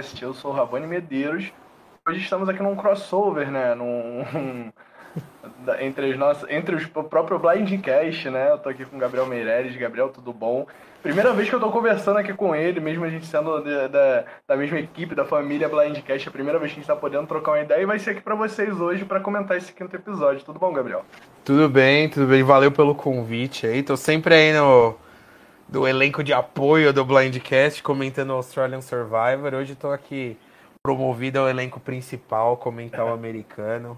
[0.00, 0.22] Blindcast.
[0.22, 1.52] Eu sou o Rabone Medeiros.
[2.08, 3.74] Hoje estamos aqui num crossover, né?
[3.74, 4.72] Num,
[5.80, 8.50] entre, os nossos, entre os, o próprio Blindcast, né?
[8.50, 9.76] Eu tô aqui com o Gabriel Meireles.
[9.76, 10.66] Gabriel, tudo bom?
[11.02, 14.24] Primeira vez que eu tô conversando aqui com ele, mesmo a gente sendo de, da,
[14.48, 17.26] da mesma equipe, da família Blindcast, é a primeira vez que a gente tá podendo
[17.26, 20.44] trocar uma ideia e vai ser aqui para vocês hoje para comentar esse quinto episódio.
[20.44, 21.04] Tudo bom, Gabriel?
[21.44, 22.42] Tudo bem, tudo bem.
[22.42, 23.82] Valeu pelo convite aí.
[23.82, 24.94] Tô sempre aí no
[25.70, 29.54] do elenco de apoio do Blindcast, comentando o Australian Survivor.
[29.54, 30.36] Hoje estou aqui
[30.82, 33.96] promovido ao elenco principal, comentar o americano.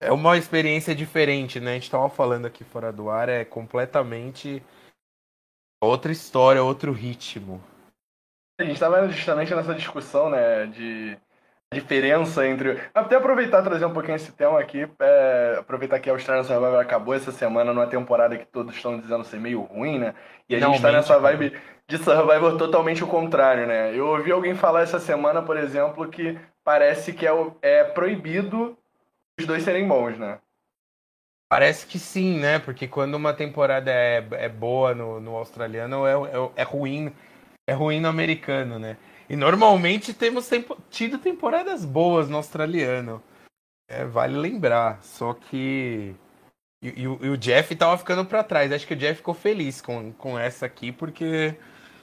[0.00, 1.72] É uma experiência diferente, né?
[1.72, 4.62] A gente estava falando aqui fora do ar, é completamente
[5.82, 7.60] outra história, outro ritmo.
[8.60, 11.18] A gente estava justamente nessa discussão, né, de
[11.72, 12.80] diferença entre.
[12.94, 14.88] Até aproveitar trazer um pouquinho esse tema aqui.
[15.00, 15.56] É...
[15.58, 19.40] Aproveitar que a Australian Survivor acabou essa semana numa temporada que todos estão dizendo ser
[19.40, 20.14] meio ruim, né?
[20.48, 21.56] E a gente está nessa vibe
[21.88, 23.96] de Survivor totalmente o contrário, né?
[23.96, 28.76] Eu ouvi alguém falar essa semana, por exemplo, que parece que é, é proibido
[29.38, 30.38] os dois serem bons, né?
[31.50, 32.58] Parece que sim, né?
[32.58, 37.12] Porque quando uma temporada é, é boa no, no australiano, é, é, é ruim
[37.66, 38.96] é ruim no americano, né?
[39.28, 43.22] E normalmente temos tempo, tido temporadas boas no australiano.
[43.88, 45.02] É, vale lembrar.
[45.02, 46.14] Só que.
[46.82, 48.72] E, e, e, o Jeff tava ficando para trás.
[48.72, 51.54] Acho que o Jeff ficou feliz com, com essa aqui, porque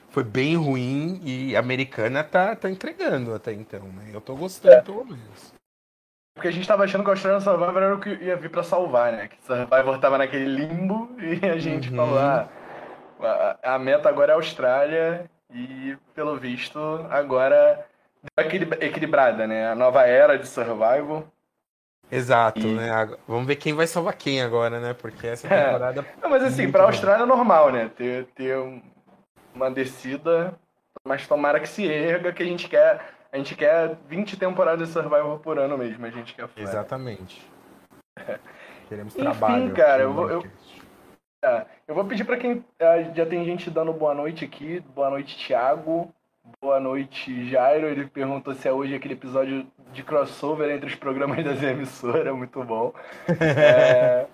[0.10, 4.10] foi bem ruim e a americana tá, tá entregando até então, né?
[4.14, 4.82] Eu tô gostando, é.
[4.82, 5.54] pelo menos.
[6.34, 8.64] Porque a gente tava achando que o Australian Survivor era o que ia vir pra
[8.64, 9.28] salvar, né?
[9.28, 11.98] Que o Survivor tava naquele limbo e a gente uhum.
[11.98, 12.48] falou, ah,
[13.20, 17.86] a, a meta agora é a Austrália e, pelo visto, agora
[18.38, 19.70] deu equilibrada, né?
[19.70, 21.28] A nova era de survival.
[22.12, 22.74] Exato, e...
[22.74, 22.90] né?
[23.28, 24.94] Vamos ver quem vai salvar quem agora, né?
[24.94, 25.66] Porque essa é.
[25.66, 26.02] temporada.
[26.02, 26.22] É.
[26.22, 27.90] Não, mas assim, pra Austrália é normal, né?
[27.96, 28.58] Ter, ter
[29.54, 30.54] uma descida,
[31.06, 33.18] mas tomara que se erga, que a gente quer.
[33.32, 37.48] A gente quer 20 temporadas de Survival por ano mesmo, a gente quer Exatamente.
[38.18, 38.40] É.
[38.90, 39.72] Queremos Enfim, trabalho.
[39.76, 40.44] cara, eu vou, eu,
[41.46, 42.66] é, eu vou pedir para quem.
[42.80, 44.80] É, já tem gente dando boa noite aqui.
[44.96, 46.12] Boa noite, Thiago.
[46.60, 47.88] Boa noite, Jairo.
[47.88, 52.36] Ele perguntou se é hoje aquele episódio de crossover entre os programas das emissoras.
[52.36, 52.94] Muito bom.
[53.40, 54.28] é...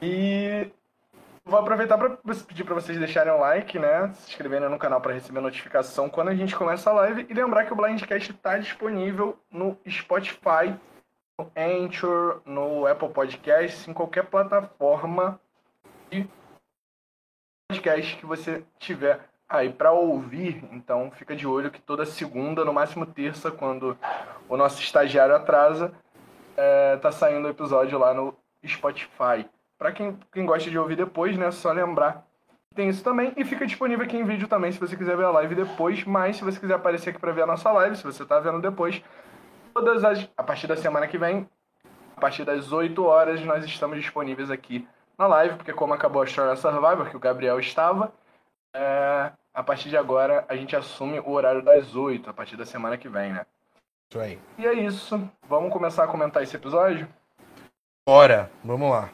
[0.00, 0.70] E
[1.44, 2.10] vou aproveitar para
[2.46, 4.12] pedir para vocês deixarem um like, né?
[4.14, 7.26] Se inscreverem no canal para receber notificação quando a gente começa a live.
[7.28, 10.78] E lembrar que o Blindcast está disponível no Spotify
[11.38, 15.40] no Anchor, no Apple Podcasts, em qualquer plataforma
[16.10, 16.28] de
[17.70, 20.64] podcast que você tiver aí para ouvir.
[20.72, 23.96] Então fica de olho que toda segunda, no máximo terça, quando
[24.48, 25.92] o nosso estagiário atrasa,
[26.56, 28.34] é, tá saindo o episódio lá no
[28.66, 29.48] Spotify.
[29.78, 32.28] Para quem, quem gosta de ouvir depois, né, só lembrar
[32.78, 35.30] tem isso também e fica disponível aqui em vídeo também se você quiser ver a
[35.30, 38.22] live depois, mas se você quiser aparecer aqui para ver a nossa live, se você
[38.22, 39.02] está vendo depois,
[39.74, 40.28] todas as.
[40.36, 41.48] A partir da semana que vem,
[42.16, 44.86] a partir das 8 horas, nós estamos disponíveis aqui
[45.18, 48.12] na live, porque como acabou a História Survivor, que o Gabriel estava,
[48.78, 52.64] é, a partir de agora a gente assume o horário das 8, a partir da
[52.64, 53.44] semana que vem, né?
[54.08, 54.38] Isso aí.
[54.56, 55.28] E é isso.
[55.48, 57.08] Vamos começar a comentar esse episódio?
[58.06, 59.10] Bora, vamos lá.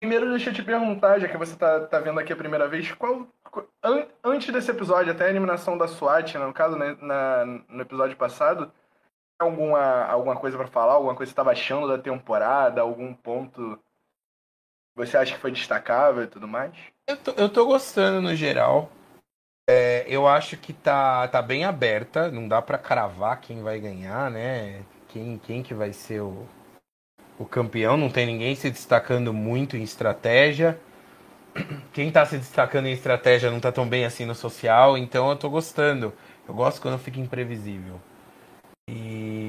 [0.00, 2.92] Primeiro, deixa eu te perguntar, já que você tá, tá vendo aqui a primeira vez,
[2.92, 3.26] qual,
[3.82, 7.80] an, antes desse episódio, até a eliminação da SWAT, né, no caso, né, na, no
[7.80, 8.70] episódio passado,
[9.38, 10.94] alguma, alguma coisa para falar?
[10.94, 12.82] Alguma coisa que você estava achando da temporada?
[12.82, 16.76] Algum ponto que você acha que foi destacável e tudo mais?
[17.06, 18.90] Eu tô, eu tô gostando no geral.
[19.68, 24.30] É, eu acho que tá, tá bem aberta, não dá para cravar quem vai ganhar,
[24.30, 24.82] né?
[25.08, 26.46] Quem, quem que vai ser o,
[27.38, 30.78] o campeão, não tem ninguém se destacando muito em estratégia.
[31.92, 35.36] Quem tá se destacando em estratégia não tá tão bem assim no social, então eu
[35.36, 36.12] tô gostando.
[36.48, 38.00] Eu gosto quando fica imprevisível.
[38.88, 39.43] E.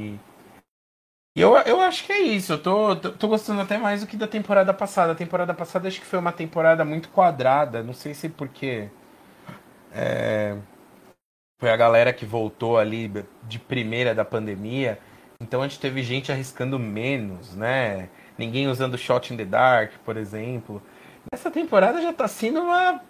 [1.35, 2.53] E eu, eu acho que é isso.
[2.53, 5.11] Eu tô, tô, tô, gostando até mais do que da temporada passada.
[5.11, 7.83] A temporada passada acho que foi uma temporada muito quadrada.
[7.83, 8.89] Não sei se porque.
[9.91, 10.57] É,
[11.59, 13.11] foi a galera que voltou ali
[13.43, 14.99] de primeira da pandemia.
[15.41, 18.09] Então a gente teve gente arriscando menos, né?
[18.37, 20.81] Ninguém usando shot in the dark, por exemplo.
[21.31, 23.01] Essa temporada já tá sendo uma,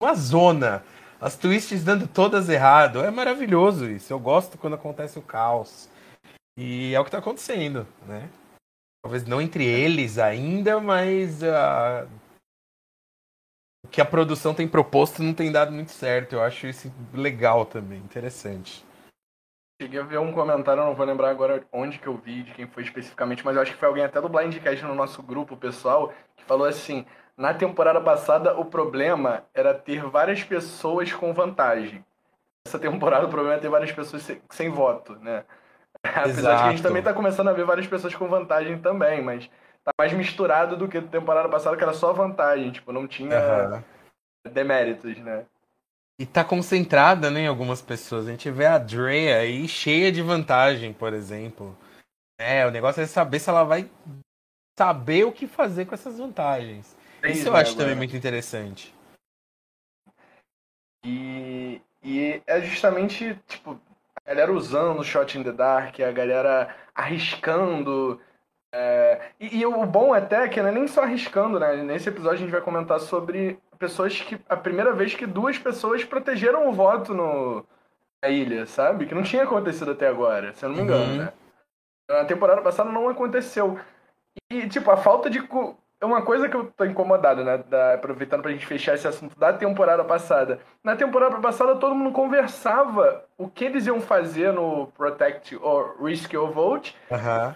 [0.00, 0.82] uma zona.
[1.20, 3.04] As twists dando todas errado.
[3.04, 4.12] É maravilhoso isso.
[4.12, 5.90] Eu gosto quando acontece o caos.
[6.56, 8.30] E é o que tá acontecendo, né?
[9.02, 12.08] Talvez não entre eles ainda, mas uh,
[13.84, 16.32] o que a produção tem proposto não tem dado muito certo.
[16.32, 18.84] Eu acho isso legal também, interessante.
[19.80, 22.66] Cheguei a ver um comentário, não vou lembrar agora onde que eu vi, de quem
[22.66, 26.14] foi especificamente, mas eu acho que foi alguém até do Blindcast no nosso grupo pessoal,
[26.34, 27.04] que falou assim:
[27.36, 32.02] Na temporada passada, o problema era ter várias pessoas com vantagem.
[32.66, 35.44] Essa temporada, o problema é ter várias pessoas sem, sem voto, né?
[36.14, 39.22] Apesar de que a gente também tá começando a ver várias pessoas com vantagem também,
[39.22, 39.48] mas
[39.84, 44.50] tá mais misturado do que temporada passada, que era só vantagem, tipo, não tinha uhum.
[44.52, 45.44] deméritos, né?
[46.18, 48.26] E tá concentrada, né, em algumas pessoas.
[48.26, 51.76] A gente vê a Dre aí cheia de vantagem, por exemplo.
[52.38, 53.90] É, o negócio é saber se ela vai
[54.78, 56.96] saber o que fazer com essas vantagens.
[57.22, 57.84] É isso, isso eu né, acho agora.
[57.84, 58.94] também muito interessante.
[61.04, 63.80] E, e é justamente, tipo,
[64.26, 68.20] a galera usando o Shot in the Dark, a galera arriscando.
[68.74, 69.30] É...
[69.38, 71.76] E, e, o bom até é que não é nem só arriscando, né?
[71.76, 74.38] Nesse episódio a gente vai comentar sobre pessoas que.
[74.48, 77.64] A primeira vez que duas pessoas protegeram o voto no,
[78.22, 79.06] na ilha, sabe?
[79.06, 81.18] Que não tinha acontecido até agora, se eu não me engano, uhum.
[81.18, 81.32] né?
[82.08, 83.78] Na temporada passada não aconteceu.
[84.50, 85.38] E, tipo, a falta de.
[85.38, 85.42] É
[86.04, 87.58] uma coisa que eu tô incomodado, né?
[87.58, 90.60] Da, aproveitando pra gente fechar esse assunto da temporada passada.
[90.84, 96.34] Na temporada passada, todo mundo conversava o que eles iam fazer no Protect or Risk
[96.34, 96.94] or Vote.
[97.10, 97.54] Uhum.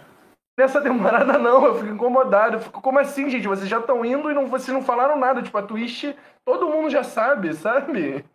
[0.57, 2.57] Nessa temporada, não, eu fico incomodado.
[2.57, 3.47] Eu fico, como assim, gente?
[3.47, 5.41] Vocês já estão indo e não, vocês não falaram nada.
[5.41, 8.25] Tipo, a Twist, todo mundo já sabe, sabe?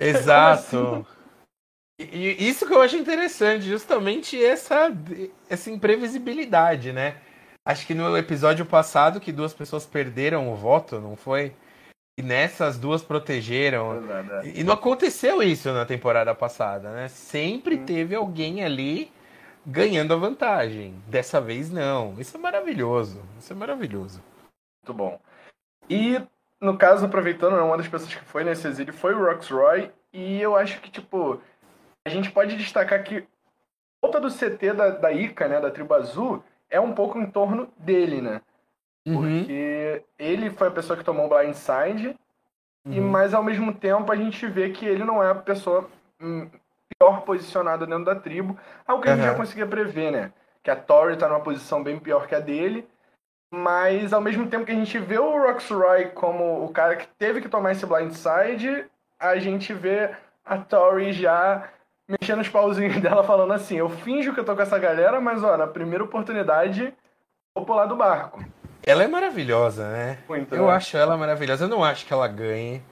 [0.00, 0.76] Exato.
[0.76, 1.06] Assim?
[2.00, 4.90] E isso que eu acho interessante, justamente essa,
[5.48, 7.16] essa imprevisibilidade, né?
[7.64, 11.54] Acho que no episódio passado que duas pessoas perderam o voto, não foi?
[12.18, 14.02] E nessas duas protegeram.
[14.42, 17.08] É e não aconteceu isso na temporada passada, né?
[17.08, 17.86] Sempre hum.
[17.86, 19.10] teve alguém ali
[19.64, 21.00] ganhando a vantagem.
[21.06, 22.20] Dessa vez não.
[22.20, 23.22] Isso é maravilhoso.
[23.38, 24.22] Isso é maravilhoso.
[24.84, 25.20] Muito bom.
[25.88, 26.20] E
[26.60, 29.90] no caso, aproveitando, né, uma das pessoas que foi nesse exílio foi o Roxroy.
[30.12, 31.40] E eu acho que, tipo,
[32.04, 33.24] a gente pode destacar que
[34.02, 37.68] volta do CT da, da Ica, né, da tribo azul, é um pouco em torno
[37.76, 38.40] dele, né?
[39.06, 39.14] Uhum.
[39.14, 42.16] Porque ele foi a pessoa que tomou o blindside,
[42.86, 42.92] uhum.
[42.92, 45.88] e mas ao mesmo tempo a gente vê que ele não é a pessoa
[46.20, 46.48] hum,
[46.98, 49.14] pior posicionada dentro da tribo, algo que uhum.
[49.14, 50.32] a gente já conseguia prever, né?
[50.62, 52.88] Que a Tori tá numa posição bem pior que a dele,
[53.52, 57.42] mas ao mesmo tempo que a gente vê o Roxroy como o cara que teve
[57.42, 58.86] que tomar esse blindside,
[59.18, 60.10] a gente vê
[60.42, 61.68] a Tori já
[62.20, 65.42] mexendo os pauzinhos dela, falando assim: eu finjo que eu tô com essa galera, mas
[65.42, 66.92] ó, na primeira oportunidade,
[67.56, 68.44] vou pular do barco.
[68.84, 70.18] Ela é maravilhosa, né?
[70.28, 70.72] Muito, eu né?
[70.72, 71.64] acho ela maravilhosa.
[71.64, 72.82] Eu não acho que ela ganhe.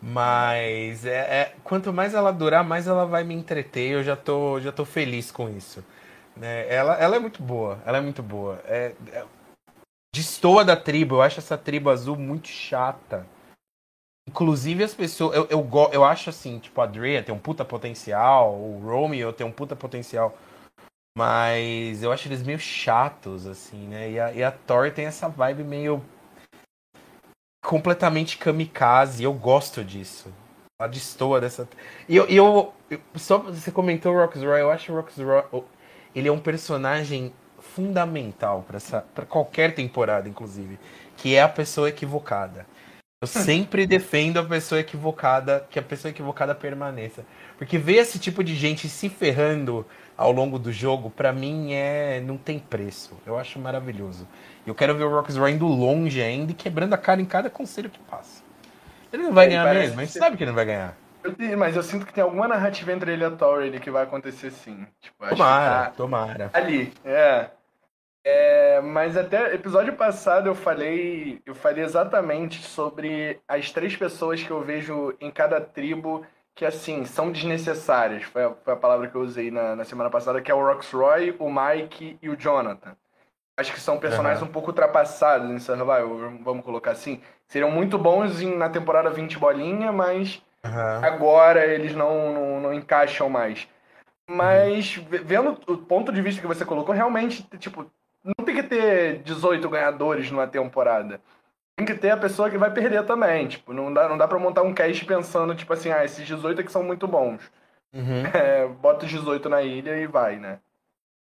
[0.00, 3.90] Mas é, é, quanto mais ela durar, mais ela vai me entreter.
[3.90, 5.84] Eu já tô, já tô feliz com isso.
[6.36, 6.72] Né?
[6.72, 7.78] Ela, ela é muito boa.
[7.84, 8.58] Ela é muito boa.
[8.64, 9.24] É, é,
[10.14, 11.16] destoa da tribo.
[11.16, 13.26] Eu acho essa tribo azul muito chata.
[14.28, 15.34] Inclusive as pessoas.
[15.34, 19.46] Eu, eu, eu acho assim, tipo, a Drea tem um puta potencial, o Romeo tem
[19.46, 20.36] um puta potencial.
[21.16, 24.10] Mas eu acho eles meio chatos, assim, né?
[24.10, 26.04] E a, e a Thor tem essa vibe meio.
[27.64, 29.24] completamente kamikaze.
[29.24, 30.30] Eu gosto disso.
[30.78, 31.66] Ela destoa dessa.
[32.06, 33.00] E eu, eu, eu.
[33.16, 35.42] Só você comentou o Roxroy, eu acho o Roxroy.
[36.14, 38.64] Ele é um personagem fundamental
[39.14, 40.78] para qualquer temporada, inclusive.
[41.16, 42.66] Que é a pessoa equivocada.
[43.20, 47.26] Eu sempre defendo a pessoa equivocada, que a pessoa equivocada permaneça.
[47.56, 49.84] Porque ver esse tipo de gente se ferrando
[50.16, 53.16] ao longo do jogo, para mim é não tem preço.
[53.26, 54.24] Eu acho maravilhoso.
[54.64, 57.90] Eu quero ver o Rockstar indo longe ainda e quebrando a cara em cada conselho
[57.90, 58.44] que passa.
[59.12, 60.20] Ele não vai ele ganhar mesmo, mas ser...
[60.20, 60.96] sabe que ele não vai ganhar.
[61.24, 64.04] Eu, mas eu sinto que tem alguma narrativa entre ele e a Tori que vai
[64.04, 64.86] acontecer sim.
[65.00, 66.50] Tipo, tomara, tá tomara.
[66.52, 67.50] Ali, é.
[68.30, 74.50] É, mas até episódio passado eu falei, eu falei exatamente sobre as três pessoas que
[74.50, 78.24] eu vejo em cada tribo que assim são desnecessárias.
[78.24, 80.62] Foi a, foi a palavra que eu usei na, na, semana passada, que é o
[80.62, 82.94] Roxroy, o Mike e o Jonathan.
[83.56, 84.48] Acho que são personagens uhum.
[84.48, 87.22] um pouco ultrapassados em Survival, vamos colocar assim.
[87.46, 91.02] Seriam muito bons em, na temporada 20 bolinha, mas uhum.
[91.02, 93.66] agora eles não, não, não encaixam mais.
[94.28, 97.90] Mas, vendo o ponto de vista que você colocou, realmente, tipo,
[98.24, 101.20] não tem que ter 18 ganhadores numa temporada.
[101.76, 103.46] Tem que ter a pessoa que vai perder também.
[103.46, 106.60] Tipo, não dá, não dá pra montar um cast pensando, tipo assim, ah, esses 18
[106.60, 107.50] aqui são muito bons.
[107.92, 108.24] Uhum.
[108.34, 110.58] É, bota os 18 na ilha e vai, né?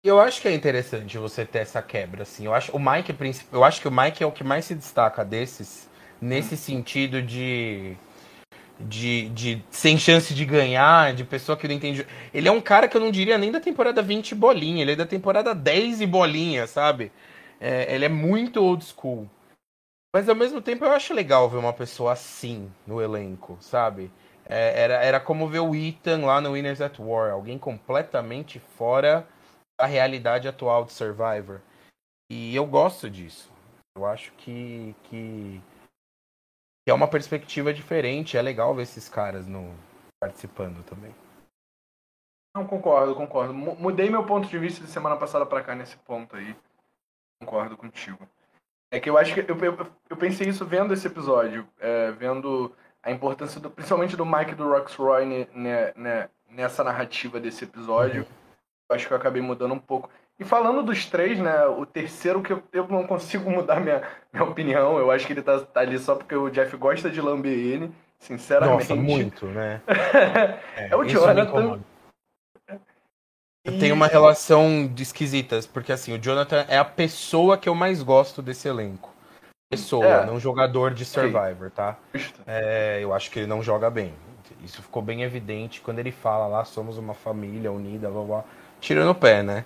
[0.04, 2.46] Eu acho que é interessante você ter essa quebra, assim.
[2.46, 3.16] Eu acho, o Mike,
[3.54, 5.88] eu acho que o Mike é o que mais se destaca desses,
[6.20, 6.58] nesse hum.
[6.58, 7.96] sentido de
[8.82, 12.06] de, de sem chance de ganhar, de pessoa que não entende.
[12.34, 14.96] Ele é um cara que eu não diria nem da temporada 20 bolinha, ele é
[14.96, 17.12] da temporada 10 e bolinha, sabe?
[17.60, 19.30] É, ele é muito old school.
[20.14, 24.12] Mas ao mesmo tempo eu acho legal ver uma pessoa assim no elenco, sabe?
[24.46, 29.26] É, era, era como ver o Ethan lá no Winners at War, alguém completamente fora
[29.80, 31.62] da realidade atual de Survivor.
[32.30, 33.50] E eu gosto disso.
[33.98, 35.62] Eu acho que, que
[36.90, 38.38] é uma perspectiva diferente.
[38.38, 39.74] É legal ver esses caras no,
[40.20, 41.14] participando também.
[42.56, 43.54] Não, concordo, concordo.
[43.54, 46.56] Mudei meu ponto de vista de semana passada para cá nesse ponto aí.
[47.40, 48.28] Concordo contigo.
[48.92, 52.76] É que eu acho que eu, eu, eu pensei isso vendo esse episódio, é, vendo
[53.02, 58.24] a importância do, principalmente do Mike do Roxroy ne, ne, ne, nessa narrativa desse episódio.
[58.24, 58.28] Uhum.
[58.90, 60.10] Eu acho que eu acabei mudando um pouco.
[60.42, 64.02] E falando dos três, né, o terceiro que eu, eu não consigo mudar minha,
[64.34, 67.22] minha opinião, eu acho que ele tá, tá ali só porque o Jeff gosta de
[67.22, 68.90] lamber ele, sinceramente.
[68.90, 69.82] Nossa, muito, né?
[70.76, 71.80] é, é o Jonathan.
[73.80, 78.02] Tem uma relação de esquisitas, porque assim, o Jonathan é a pessoa que eu mais
[78.02, 79.14] gosto desse elenco.
[79.70, 80.26] Pessoa, é.
[80.26, 82.00] não jogador de Survivor, tá?
[82.48, 84.12] É, eu acho que ele não joga bem.
[84.64, 88.44] Isso ficou bem evidente quando ele fala lá, somos uma família unida, blá blá,
[88.80, 89.66] tirando o pé, né?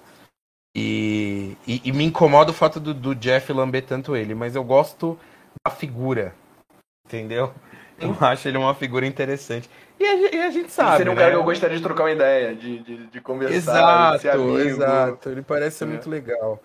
[0.76, 4.64] E, e, e, me incomoda o fato do, do Jeff lamber tanto ele, mas eu
[4.64, 5.18] gosto
[5.66, 6.36] da figura,
[7.06, 7.54] entendeu?
[7.98, 9.70] Eu acho ele uma figura interessante.
[9.98, 10.98] E a, e a gente sabe.
[10.98, 11.22] Seria um né?
[11.22, 14.30] cara que eu gostaria de trocar uma ideia, de, de, de conversar, exato, de ser
[14.32, 14.58] amigo.
[14.58, 15.88] Exato, ele parece ser é.
[15.88, 16.62] muito legal.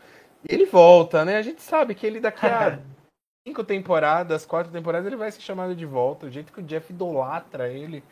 [0.49, 1.37] E ele volta, né?
[1.37, 2.81] A gente sabe que ele daqui a
[3.47, 6.27] cinco temporadas, quatro temporadas, ele vai ser chamado de volta.
[6.27, 8.03] O jeito que o Jeff idolatra ele,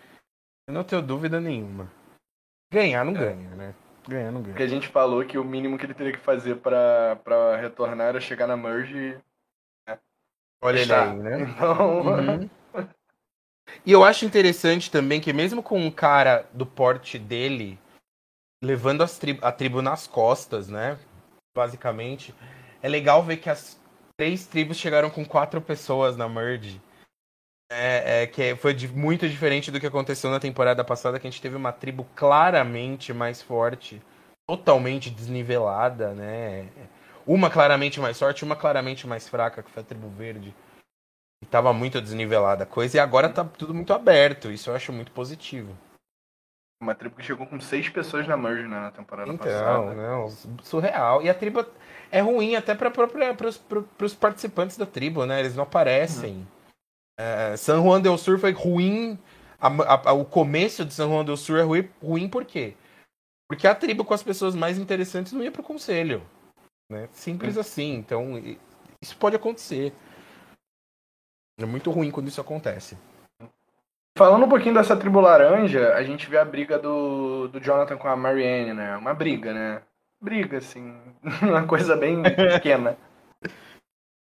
[0.68, 1.90] eu não tenho dúvida nenhuma.
[2.72, 3.18] Ganhar não é.
[3.18, 3.74] ganha, né?
[4.08, 4.54] Ganhar não ganha.
[4.54, 8.08] Porque a gente falou que o mínimo que ele teria que fazer pra, pra retornar
[8.08, 9.18] era chegar na Merge.
[9.86, 9.98] Né?
[10.62, 11.42] Olha ele aí, né?
[11.42, 12.00] Então.
[12.06, 12.50] Uhum.
[13.84, 17.78] E eu acho interessante também que mesmo com um cara do porte dele
[18.64, 20.98] levando tri a tribo nas costas, né?
[21.54, 22.34] Basicamente,
[22.82, 23.78] é legal ver que as
[24.16, 26.80] três tribos chegaram com quatro pessoas na merge.
[27.70, 31.30] É, é, que foi de, muito diferente do que aconteceu na temporada passada, que a
[31.30, 34.00] gente teve uma tribo claramente mais forte,
[34.46, 36.66] totalmente desnivelada, né?
[37.26, 40.54] Uma claramente mais forte, uma claramente mais fraca, que foi a tribo verde.
[41.42, 44.50] E tava muito desnivelada a coisa, e agora tá tudo muito aberto.
[44.50, 45.76] Isso eu acho muito positivo.
[46.80, 49.94] Uma tribo que chegou com seis pessoas na merge né, na temporada então, passada.
[49.94, 50.30] Não,
[50.62, 51.22] surreal.
[51.22, 51.66] E a tribo
[52.10, 52.90] é ruim até para
[54.00, 55.40] os participantes da tribo, né?
[55.40, 56.34] Eles não aparecem.
[56.34, 56.57] Uhum.
[57.18, 59.18] É, San Juan del Sur foi ruim.
[59.60, 62.74] A, a, a, o começo de San Juan del Sur é ruim, ruim por quê?
[63.48, 66.22] Porque a tribo com as pessoas mais interessantes não ia pro conselho.
[66.90, 67.08] Né?
[67.12, 67.60] Simples uhum.
[67.60, 67.94] assim.
[67.94, 68.34] Então,
[69.02, 69.92] isso pode acontecer.
[71.58, 72.96] É muito ruim quando isso acontece.
[74.16, 78.08] Falando um pouquinho dessa tribo laranja, a gente vê a briga do, do Jonathan com
[78.08, 78.96] a Marianne, né?
[78.96, 79.82] Uma briga, né?
[80.20, 80.96] Briga, assim.
[81.42, 82.96] Uma coisa bem pequena.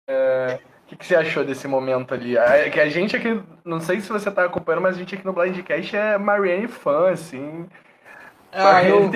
[0.08, 2.38] É, o que, que, você achou desse momento ali?
[2.38, 5.25] A, que a gente aqui, não sei se você tá acompanhando, mas a gente aqui
[5.25, 7.68] no Blindcast é Marianne fã, assim.
[8.51, 9.10] Ah, eu...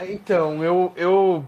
[0.00, 1.44] Então, eu, eu.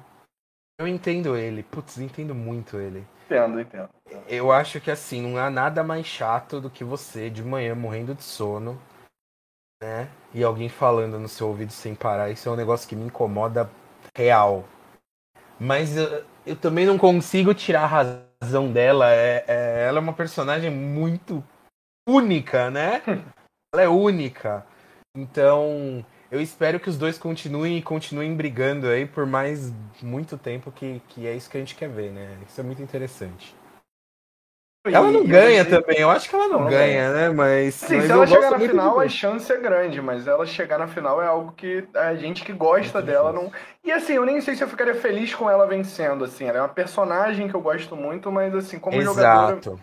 [0.78, 1.62] Eu entendo ele.
[1.62, 3.06] Putz, entendo muito ele.
[3.24, 3.88] Entendo, entendo.
[4.28, 8.14] Eu acho que assim, não há nada mais chato do que você de manhã morrendo
[8.14, 8.80] de sono,
[9.82, 10.08] né?
[10.34, 12.30] E alguém falando no seu ouvido sem parar.
[12.30, 13.70] Isso é um negócio que me incomoda
[14.14, 14.64] real.
[15.58, 18.29] Mas eu, eu também não consigo tirar a razão
[18.72, 19.12] dela.
[19.12, 21.44] É, é, ela é uma personagem muito
[22.08, 23.02] única, né?
[23.72, 24.66] ela é única.
[25.16, 30.72] Então, eu espero que os dois continuem e continuem brigando aí por mais muito tempo,
[30.72, 32.38] que, que é isso que a gente quer ver, né?
[32.46, 33.54] Isso é muito interessante.
[34.84, 37.28] Ela não ganha também, eu acho que ela não, não ganha, né?
[37.28, 40.78] Mas, Sim, mas se ela chegar na final, a chance é grande, mas ela chegar
[40.78, 43.52] na final é algo que a gente que gosta dela não.
[43.84, 46.46] E assim, eu nem sei se eu ficaria feliz com ela vencendo, assim.
[46.46, 49.16] Ela é uma personagem que eu gosto muito, mas assim, como Exato.
[49.16, 49.80] jogadora.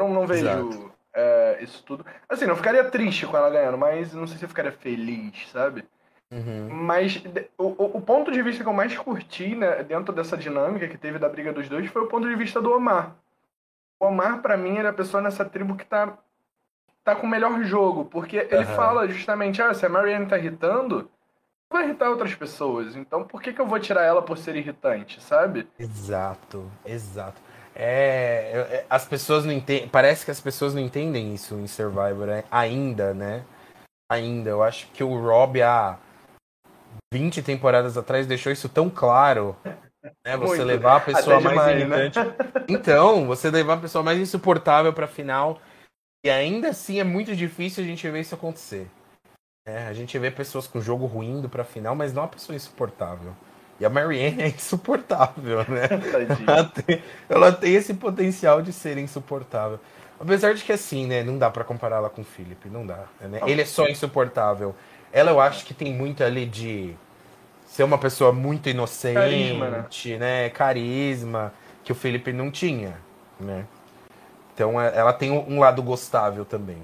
[0.00, 0.46] Eu não vejo.
[0.46, 2.06] Exato é, isso tudo.
[2.28, 5.84] Assim, não ficaria triste com ela ganhando, mas não sei se eu ficaria feliz, sabe?
[6.30, 6.68] Uhum.
[6.70, 7.22] Mas
[7.56, 11.18] o, o ponto de vista que eu mais curti né, dentro dessa dinâmica que teve
[11.18, 13.16] da briga dos dois foi o ponto de vista do Omar.
[14.00, 16.16] O Omar, para mim, era a pessoa nessa tribo que tá,
[17.04, 18.76] tá com o melhor jogo, porque ele uhum.
[18.76, 21.10] fala justamente: ah, se a Marianne tá irritando,
[21.70, 25.20] vai irritar outras pessoas, então por que, que eu vou tirar ela por ser irritante,
[25.22, 25.68] sabe?
[25.78, 27.40] Exato, exato.
[27.74, 29.88] É, é, as pessoas não entendem.
[29.88, 32.44] Parece que as pessoas não entendem isso em Survivor né?
[32.50, 33.44] ainda, né?
[34.10, 34.50] Ainda.
[34.50, 35.96] Eu acho que o Rob há
[37.14, 39.56] 20 temporadas atrás deixou isso tão claro.
[40.02, 40.36] Né?
[40.36, 40.64] Você Muito.
[40.64, 41.80] levar a pessoa mais né?
[41.80, 42.18] irritante.
[42.18, 42.34] Né?
[42.68, 45.60] Então, você levar a pessoa mais insuportável pra final.
[46.24, 48.88] E ainda assim é muito difícil a gente ver isso acontecer.
[49.66, 52.56] É, a gente vê pessoas com jogo ruim indo pra final, mas não a pessoa
[52.56, 53.36] insuportável.
[53.78, 55.88] E a Marianne é insuportável, né?
[56.46, 59.78] ela, tem, ela tem esse potencial de ser insuportável.
[60.18, 63.04] Apesar de que assim, né, não dá para comparar ela com o Philip, não dá.
[63.20, 63.40] Né?
[63.46, 64.74] Ele é só insuportável.
[65.12, 66.96] Ela eu acho que tem muito ali de
[67.68, 69.86] ser uma pessoa muito inocente, Carisma, né?
[70.18, 70.50] né?
[70.50, 71.52] Carisma,
[71.84, 72.96] que o Felipe não tinha,
[73.38, 73.66] né?
[74.54, 76.82] Então é, ela tem um lado gostável também.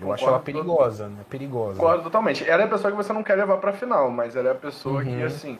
[0.00, 1.24] Eu acho ela perigosa, né?
[1.28, 1.78] Perigosa.
[1.78, 2.48] Concordo totalmente.
[2.48, 4.54] Ela é a pessoa que você não quer levar pra final, mas ela é a
[4.54, 5.04] pessoa uhum.
[5.04, 5.58] que, assim,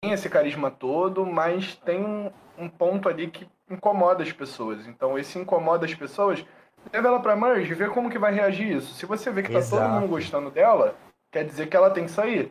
[0.00, 4.86] tem esse carisma todo, mas tem um, um, ponto ali que incomoda as pessoas.
[4.88, 6.44] Então, esse incomoda as pessoas,
[6.92, 8.92] leva ela pra Merge e vê como que vai reagir isso.
[8.94, 9.80] Se você vê que tá Exato.
[9.80, 10.96] todo mundo gostando dela,
[11.36, 12.50] quer dizer que ela tem que sair.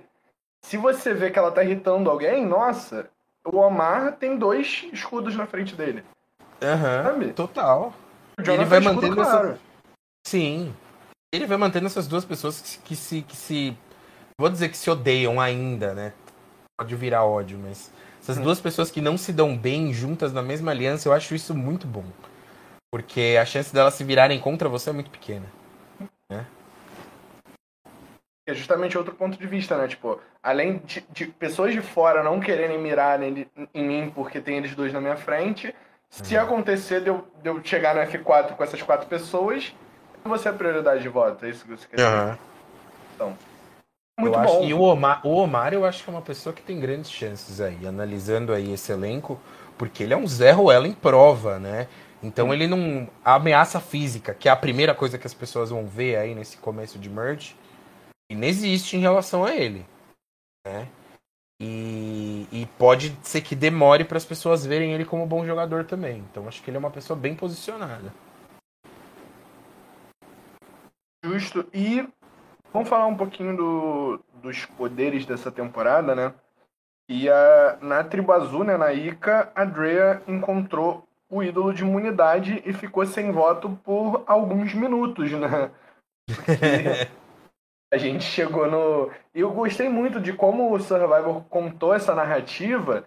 [0.63, 3.10] Se você vê que ela tá irritando alguém, nossa,
[3.44, 6.04] o Omar tem dois escudos na frente dele.
[6.62, 7.94] Aham, uhum, total.
[8.38, 9.60] Ele vai mantendo essa...
[10.27, 10.72] Sim,
[11.34, 13.77] ele vai mantendo essas duas pessoas que, que, se, que se.
[14.39, 16.13] Vou dizer que se odeiam ainda, né?
[16.80, 17.92] Pode virar ódio, mas.
[18.22, 18.44] Essas hum.
[18.44, 21.86] duas pessoas que não se dão bem juntas na mesma aliança, eu acho isso muito
[21.88, 22.06] bom.
[22.92, 25.46] Porque a chance delas se virarem contra você é muito pequena.
[26.30, 26.46] Né?
[28.48, 29.88] É justamente outro ponto de vista, né?
[29.88, 34.58] Tipo, além de, de pessoas de fora não quererem mirar em, em mim porque tem
[34.58, 35.74] eles dois na minha frente,
[36.10, 36.44] se uhum.
[36.44, 39.74] acontecer de eu, de eu chegar no F4 com essas quatro pessoas,
[40.24, 42.10] você é prioridade de voto, é isso que você quer dizer.
[42.10, 42.38] Uhum.
[43.16, 43.38] Então.
[44.18, 44.60] Muito eu bom.
[44.60, 47.12] Acho, e o Omar, o Omar, eu acho que é uma pessoa que tem grandes
[47.12, 49.40] chances aí, analisando aí esse elenco,
[49.78, 51.88] porque ele é um Zé Ruela em prova, né?
[52.24, 53.08] Então ele não.
[53.24, 56.58] A ameaça física, que é a primeira coisa que as pessoas vão ver aí nesse
[56.58, 57.56] começo de merge,
[58.29, 59.86] inexiste em relação a ele.
[60.65, 60.88] Né?
[61.62, 66.20] E, e pode ser que demore para as pessoas verem ele como bom jogador também.
[66.29, 68.13] Então acho que ele é uma pessoa bem posicionada.
[71.24, 71.67] Justo.
[71.74, 72.08] E
[72.74, 76.34] vamos falar um pouquinho do, dos poderes dessa temporada, né?
[77.08, 82.62] E a, na tribo azul, né, na Ica, a Drea encontrou o ídolo de imunidade
[82.65, 85.72] e ficou sem voto por alguns minutos, né?
[87.92, 89.12] a gente chegou no.
[89.34, 93.05] Eu gostei muito de como o Survivor contou essa narrativa,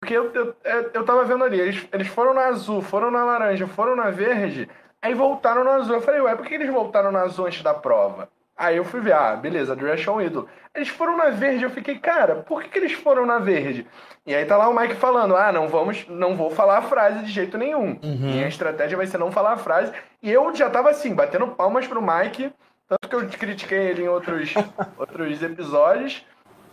[0.00, 0.54] porque eu, eu,
[0.94, 4.68] eu tava vendo ali, eles, eles foram na azul, foram na laranja, foram na verde,
[5.00, 5.94] Aí voltaram no azul.
[5.94, 8.28] Eu falei, ué, por que eles voltaram no azul antes da prova?
[8.56, 10.48] Aí eu fui ver, ah, beleza, Dresh é ídolo.
[10.74, 13.86] Eles foram na verde, eu fiquei, cara, por que, que eles foram na verde?
[14.26, 17.24] E aí tá lá o Mike falando, ah, não vamos, não vou falar a frase
[17.24, 17.96] de jeito nenhum.
[18.02, 18.18] Uhum.
[18.18, 19.92] Minha estratégia vai ser não falar a frase.
[20.20, 22.52] E eu já tava assim, batendo palmas pro Mike,
[22.88, 24.54] tanto que eu critiquei ele em outros,
[24.96, 26.24] outros episódios,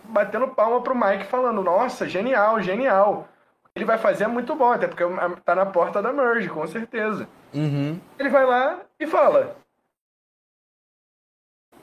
[0.04, 3.28] batendo palma pro Mike falando, nossa, genial, genial.
[3.74, 5.04] Ele vai fazer é muito bom, até porque
[5.44, 7.28] tá na porta da Merge, com certeza.
[7.52, 8.00] Uhum.
[8.18, 9.54] Ele vai lá e fala.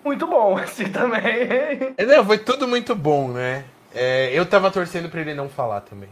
[0.03, 1.93] Muito bom, assim também.
[1.95, 3.63] É, não, foi tudo muito bom, né?
[3.93, 6.09] É, eu tava torcendo pra ele não falar também.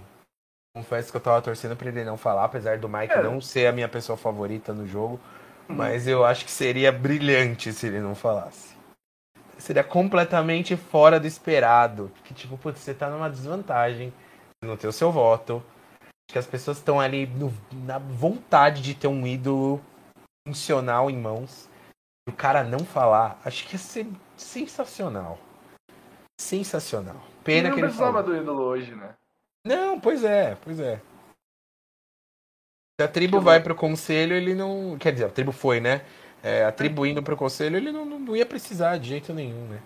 [0.75, 3.23] Confesso que eu tava torcendo pra ele não falar, apesar do Mike é.
[3.23, 5.19] não ser a minha pessoa favorita no jogo.
[5.75, 8.75] Mas eu acho que seria brilhante se ele não falasse.
[9.57, 12.11] Seria completamente fora do esperado.
[12.23, 14.13] Que tipo, putz, você tá numa desvantagem.
[14.63, 15.63] Não ter o seu voto
[16.31, 17.53] que as pessoas estão ali no,
[17.85, 19.81] na vontade de ter um ídolo
[20.47, 21.69] funcional em mãos.
[22.27, 24.07] E o cara não falar, acho que ia ser
[24.37, 25.37] sensacional.
[26.39, 27.21] Sensacional.
[27.43, 29.15] Pena não que ele precisava do ídolo hoje, né?
[29.65, 31.01] Não, pois é, pois é.
[33.01, 33.63] Se a tribo vai bom.
[33.63, 34.95] pro conselho, ele não.
[34.99, 36.01] Quer dizer, a tribo foi, né?
[36.43, 39.79] É, a tribo indo pro conselho, ele não, não ia precisar de jeito nenhum, né?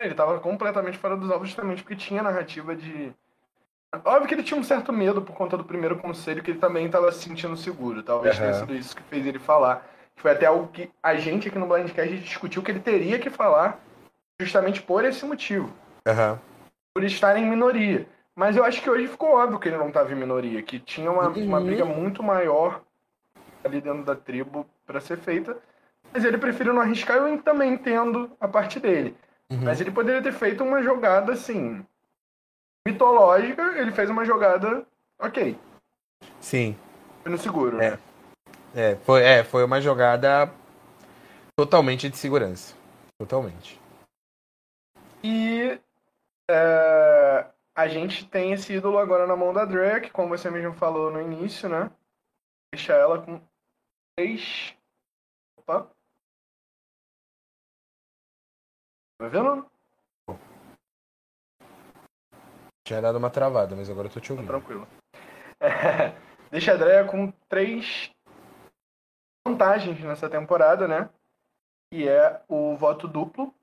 [0.00, 3.12] Ele tava completamente fora dos alvos justamente porque tinha narrativa de
[4.04, 6.86] Óbvio que ele tinha um certo medo por conta do primeiro conselho, que ele também
[6.86, 8.02] estava se sentindo seguro.
[8.02, 8.40] Talvez uhum.
[8.40, 9.86] tenha sido isso que fez ele falar.
[10.16, 13.78] Foi até algo que a gente aqui no Blindcast discutiu que ele teria que falar
[14.40, 15.72] justamente por esse motivo.
[16.06, 16.38] Uhum.
[16.94, 18.06] Por estar em minoria.
[18.36, 21.10] Mas eu acho que hoje ficou óbvio que ele não estava em minoria, que tinha
[21.10, 21.44] uma, uhum.
[21.44, 22.82] uma briga muito maior
[23.62, 25.56] ali dentro da tribo para ser feita.
[26.12, 29.16] Mas ele preferiu não arriscar, eu também entendo a parte dele.
[29.50, 29.60] Uhum.
[29.62, 31.84] Mas ele poderia ter feito uma jogada assim
[32.86, 34.84] mitológica, ele fez uma jogada
[35.18, 35.58] ok.
[36.40, 36.76] Sim.
[37.22, 37.92] Foi no seguro, é.
[37.92, 37.98] né?
[38.74, 40.52] É, foi, é, foi uma jogada
[41.56, 42.74] totalmente de segurança.
[43.16, 43.80] Totalmente.
[45.22, 45.78] E
[46.50, 51.10] é, a gente tem esse ídolo agora na mão da Drake, como você mesmo falou
[51.10, 51.90] no início, né?
[52.72, 53.40] Deixa ela com
[54.16, 54.76] três.
[55.58, 55.90] Opa.
[59.18, 59.68] Tá vendo?
[62.86, 64.46] Tinha dado uma travada, mas agora eu tô te ouvindo.
[64.46, 64.86] Tranquilo.
[65.58, 66.10] É,
[66.50, 68.10] deixa a Andrea com três
[69.46, 71.08] vantagens nessa temporada, né?
[71.90, 73.54] Que é o voto duplo,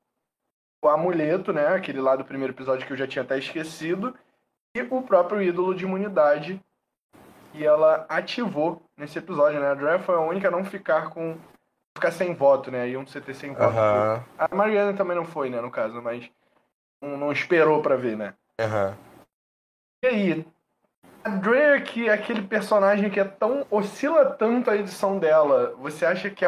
[0.82, 1.68] o amuleto, né?
[1.68, 4.16] Aquele lá do primeiro episódio que eu já tinha até esquecido,
[4.76, 6.60] e o próprio ídolo de imunidade
[7.52, 9.68] que ela ativou nesse episódio, né?
[9.68, 11.38] A Andrea foi a única a não ficar com.
[11.98, 12.90] ficar sem voto, né?
[12.90, 13.76] E um CT sem voto.
[13.76, 14.24] Uhum.
[14.38, 16.30] A Mariana também não foi, né, no caso, mas
[17.02, 18.34] não, não esperou para ver, né?
[18.60, 18.96] Uhum.
[20.04, 20.46] E aí,
[21.24, 23.66] A Drea, que é aquele personagem que é tão.
[23.70, 26.48] oscila tanto a edição dela, você acha que é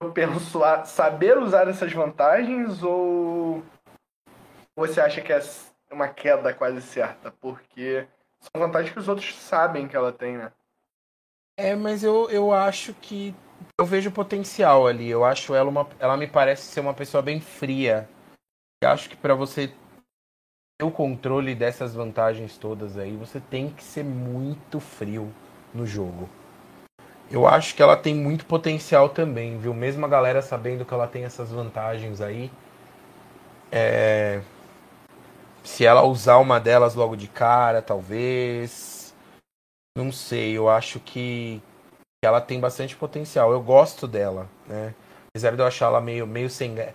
[0.00, 3.62] alguém penso saber usar essas vantagens ou
[4.76, 5.40] você acha que é
[5.90, 7.30] uma queda quase certa?
[7.30, 8.06] Porque
[8.40, 10.52] são vantagens que os outros sabem que ela tem, né?
[11.56, 13.34] É, mas eu, eu acho que
[13.78, 15.08] eu vejo potencial ali.
[15.08, 15.88] Eu acho ela uma.
[15.98, 18.08] Ela me parece ser uma pessoa bem fria.
[18.82, 19.68] Eu acho que para você
[20.78, 25.32] ter o controle dessas vantagens todas aí, você tem que ser muito frio
[25.72, 26.28] no jogo.
[27.30, 29.74] Eu acho que ela tem muito potencial também, viu?
[29.74, 32.50] Mesmo a galera sabendo que ela tem essas vantagens aí.
[33.72, 34.40] É...
[35.62, 39.14] Se ela usar uma delas logo de cara, talvez.
[39.96, 41.62] Não sei, eu acho que
[42.24, 43.52] ela tem bastante potencial.
[43.52, 44.94] Eu gosto dela, né?
[45.28, 46.94] Apesar de eu achar ela meio, meio sem graça.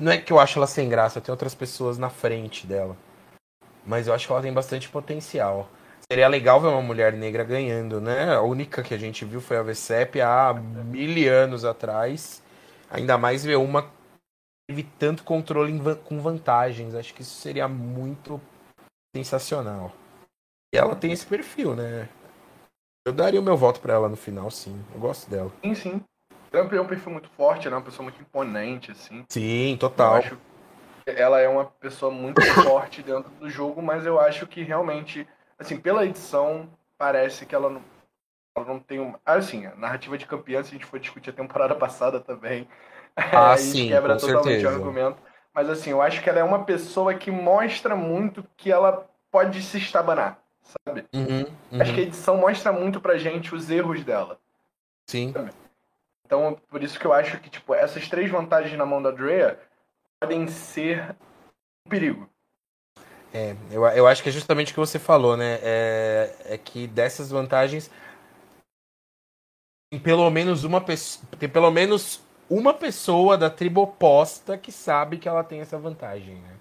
[0.00, 2.96] Não é que eu acho ela sem graça, tem outras pessoas na frente dela.
[3.86, 5.68] Mas eu acho que ela tem bastante potencial.
[6.10, 8.34] Seria legal ver uma mulher negra ganhando, né?
[8.34, 12.42] A única que a gente viu foi a VCEP há mil anos atrás.
[12.90, 13.90] Ainda mais ver uma que
[14.68, 16.96] teve tanto controle com vantagens.
[16.96, 18.40] Acho que isso seria muito
[19.14, 19.92] sensacional.
[20.74, 22.08] E ela tem esse perfil, né?
[23.06, 24.84] Eu daria o meu voto para ela no final, sim.
[24.92, 25.52] Eu gosto dela.
[25.62, 26.04] Sim, sim.
[26.52, 27.76] Ela é um perfil muito forte, né?
[27.76, 29.24] Uma pessoa muito imponente, assim.
[29.28, 30.14] Sim, total.
[30.14, 30.38] Eu acho
[31.06, 35.26] ela é uma pessoa muito forte dentro do jogo, mas eu acho que realmente,
[35.60, 37.82] assim, pela edição, parece que ela não,
[38.56, 39.14] ela não tem um.
[39.24, 42.66] Assim, a narrativa de campeã, se a gente for discutir a temporada passada também,
[43.14, 44.70] ah, a gente sim, quebra totalmente certeza.
[44.70, 45.18] o argumento.
[45.52, 49.62] Mas assim, eu acho que ela é uma pessoa que mostra muito que ela pode
[49.62, 51.04] se estabanar, sabe?
[51.12, 51.82] Uhum, uhum.
[51.82, 54.38] Acho que a edição mostra muito pra gente os erros dela.
[55.06, 55.32] Sim.
[55.32, 55.50] Sabe?
[56.24, 59.58] Então, por isso que eu acho que, tipo, essas três vantagens na mão da Drea
[60.20, 61.16] podem ser
[61.84, 62.30] um perigo.
[63.32, 65.58] É, eu, eu acho que é justamente o que você falou, né?
[65.62, 67.90] É, é que dessas vantagens
[69.90, 71.26] tem pelo menos uma pessoa.
[71.38, 76.36] Tem pelo menos uma pessoa da tribo oposta que sabe que ela tem essa vantagem,
[76.36, 76.56] né?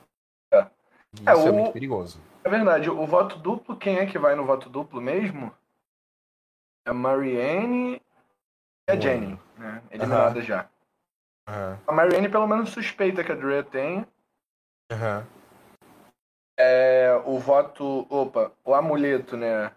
[0.54, 0.68] É.
[1.14, 1.48] Isso é, o...
[1.48, 2.22] é muito perigoso.
[2.44, 5.54] É verdade, o voto duplo, quem é que vai no voto duplo mesmo?
[6.88, 8.02] É a Marianne
[8.88, 9.84] e a Jenny, né?
[9.92, 10.70] Eliminada já.
[11.48, 11.78] Uhum.
[11.88, 14.06] A Marianne pelo menos suspeita que a Drea tem.
[14.92, 15.39] Uhum.
[16.62, 18.06] É, o voto.
[18.10, 19.72] Opa, o amuleto, né?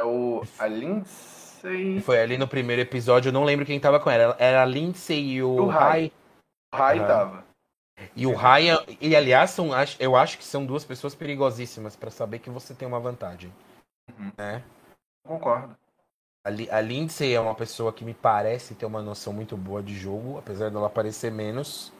[0.00, 0.42] É o.
[0.58, 2.00] A Lindsay.
[2.00, 4.36] Foi ali no primeiro episódio, eu não lembro quem tava com ela.
[4.40, 6.10] Era a Lindsay e o, o Rai.
[6.72, 7.06] O Rai uhum.
[7.06, 7.44] tava.
[8.16, 8.66] E o Rai,
[9.00, 12.88] e aliás, são, eu acho que são duas pessoas perigosíssimas para saber que você tem
[12.88, 13.54] uma vantagem.
[14.18, 14.32] Uhum.
[14.36, 14.64] Né?
[15.24, 15.76] Concordo.
[16.44, 20.36] A, Lindsay é uma pessoa que me parece ter uma noção muito boa de jogo,
[20.38, 21.92] apesar dela parecer menos.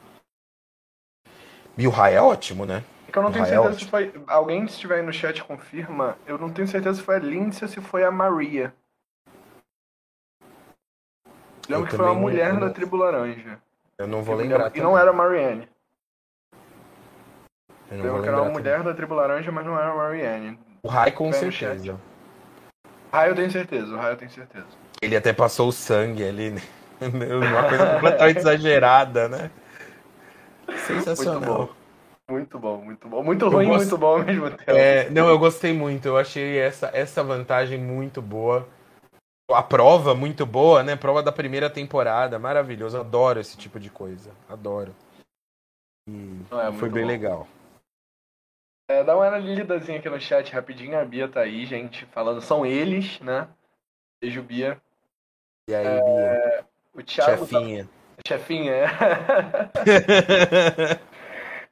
[1.77, 2.83] E o Rai é ótimo, né?
[3.15, 4.13] Que eu não tenho certeza se foi.
[4.27, 6.17] Alguém, se estiver aí no chat, confirma.
[6.27, 8.73] Eu não tenho certeza se foi a Lindsay ou se foi a Maria.
[11.69, 12.59] Lembro eu que foi uma mulher não...
[12.59, 13.57] da tribo laranja.
[13.97, 14.69] Eu não vou lembrar.
[14.75, 15.65] E não era a Marianne.
[17.89, 20.59] Eu não vou que era uma mulher da tribo laranja, mas não era a Marianne.
[20.83, 21.97] O Rai com certeza.
[23.13, 24.67] Raio eu tenho certeza, o Raio eu tenho certeza.
[25.01, 26.61] Ele até passou o sangue ali, né?
[26.99, 29.51] Uma coisa completamente exagerada, né?
[30.85, 31.73] Sensacional.
[32.29, 33.23] Muito bom, muito bom.
[33.23, 33.81] Muito ruim, gost...
[33.81, 34.71] muito bom ao mesmo tempo.
[34.71, 36.07] É, não, eu gostei muito.
[36.07, 38.67] Eu achei essa, essa vantagem muito boa.
[39.51, 40.95] A prova muito boa, né?
[40.95, 42.39] Prova da primeira temporada.
[42.39, 42.99] Maravilhoso.
[42.99, 44.31] Adoro esse tipo de coisa.
[44.49, 44.95] Adoro.
[46.09, 47.09] E é, foi bem bom.
[47.09, 47.47] legal.
[48.89, 50.99] É, dá uma lidazinha aqui no chat rapidinho.
[50.99, 52.41] A Bia tá aí, gente, falando.
[52.41, 53.47] São eles, né?
[54.19, 54.81] Beijo, Bia.
[55.69, 56.65] E aí, é, Bia?
[56.95, 57.45] O Thiago.
[57.45, 57.85] Chefinha.
[57.85, 57.91] Tá...
[58.27, 58.87] Chefinha, é.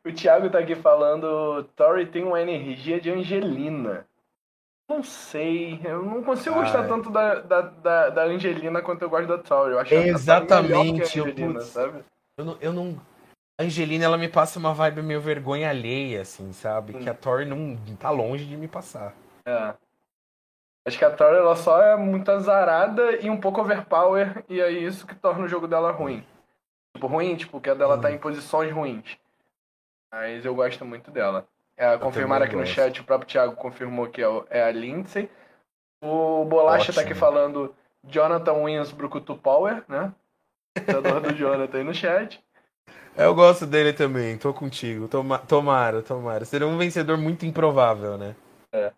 [0.05, 1.63] o Thiago tá aqui falando.
[1.75, 4.05] Tori tem uma energia de Angelina.
[4.89, 9.27] Não sei, eu não consigo gostar tanto da, da, da, da, Angelina quanto eu gosto
[9.27, 9.73] da Tori.
[9.73, 12.03] Eu acho Exatamente, a Angelina, eu, sabe?
[12.37, 13.01] Eu não, eu não
[13.59, 16.95] a Angelina, ela me passa uma vibe meio vergonha alheia, assim, sabe?
[16.95, 16.99] Hum.
[16.99, 19.13] Que a Thor não tá longe de me passar.
[19.45, 19.75] É.
[20.87, 24.71] Acho que a Thor, ela só é muito azarada e um pouco overpower, e é
[24.71, 26.25] isso que torna o jogo dela ruim.
[26.95, 28.01] Tipo, ruim, tipo, que a dela hum.
[28.01, 29.17] tá em posições ruins.
[30.13, 31.47] Mas eu gosto muito dela.
[31.75, 32.69] É, confirmaram aqui gosto.
[32.69, 35.27] no chat, o próprio Thiago confirmou que é, é a Lindsay.
[36.03, 36.95] O Bolacha Ótimo.
[36.95, 40.13] tá aqui falando Jonathan Wins Brucutu Power, né?
[40.77, 42.43] Lutador do Jonathan aí no chat.
[43.17, 45.07] Eu gosto dele também, tô contigo.
[45.07, 46.45] Toma, tomara, tomara.
[46.45, 48.35] Seria um vencedor muito improvável, né?
[48.71, 48.93] É.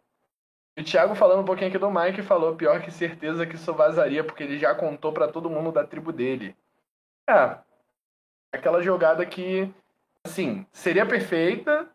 [0.78, 3.73] E o Thiago falando um pouquinho aqui do Mike falou, pior que certeza que isso
[3.73, 6.54] vazaria, porque ele já contou para todo mundo da tribo dele.
[7.30, 7.58] É.
[8.54, 9.73] Aquela jogada que,
[10.25, 11.88] assim, seria perfeita,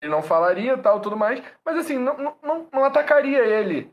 [0.00, 3.92] ele não falaria tal, tudo mais, mas assim, não, não, não atacaria ele.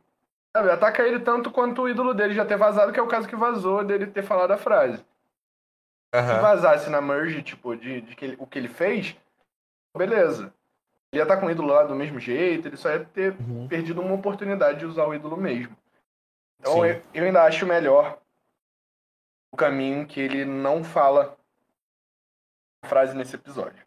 [0.56, 0.72] Sabe?
[0.72, 3.36] Ataca ele tanto quanto o ídolo dele já ter vazado, que é o caso que
[3.36, 5.06] vazou dele ter falado a frase.
[6.14, 6.22] Uhum.
[6.22, 9.16] Se vazasse na merge, tipo, de, de que ele, o que ele fez,
[9.96, 10.52] beleza.
[11.12, 13.68] Ele ia estar com o ídolo lá do mesmo jeito, ele só ia ter Uhum.
[13.68, 15.76] perdido uma oportunidade de usar o ídolo mesmo.
[16.60, 18.20] Então eu, eu ainda acho melhor
[19.52, 21.38] o caminho que ele não fala
[22.86, 23.84] frase nesse episódio.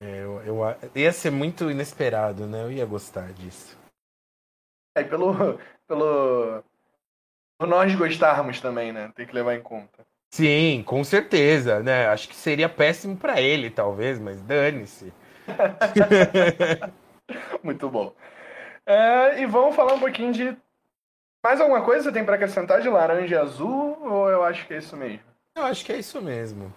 [0.00, 2.62] É, eu, eu, ia ser muito inesperado, né?
[2.62, 3.78] Eu ia gostar disso.
[4.96, 6.62] Aí pelo, pelo.
[7.58, 9.10] Por nós gostarmos também, né?
[9.14, 10.04] Tem que levar em conta.
[10.30, 12.08] Sim, com certeza, né?
[12.08, 15.12] Acho que seria péssimo pra ele, talvez, mas dane-se.
[17.62, 18.14] Muito bom.
[18.84, 20.56] É, e vamos falar um pouquinho de.
[21.42, 23.98] Mais alguma coisa você tem pra acrescentar de laranja e azul?
[24.02, 25.20] Ou eu acho que é isso mesmo?
[25.54, 26.72] Eu acho que é isso mesmo.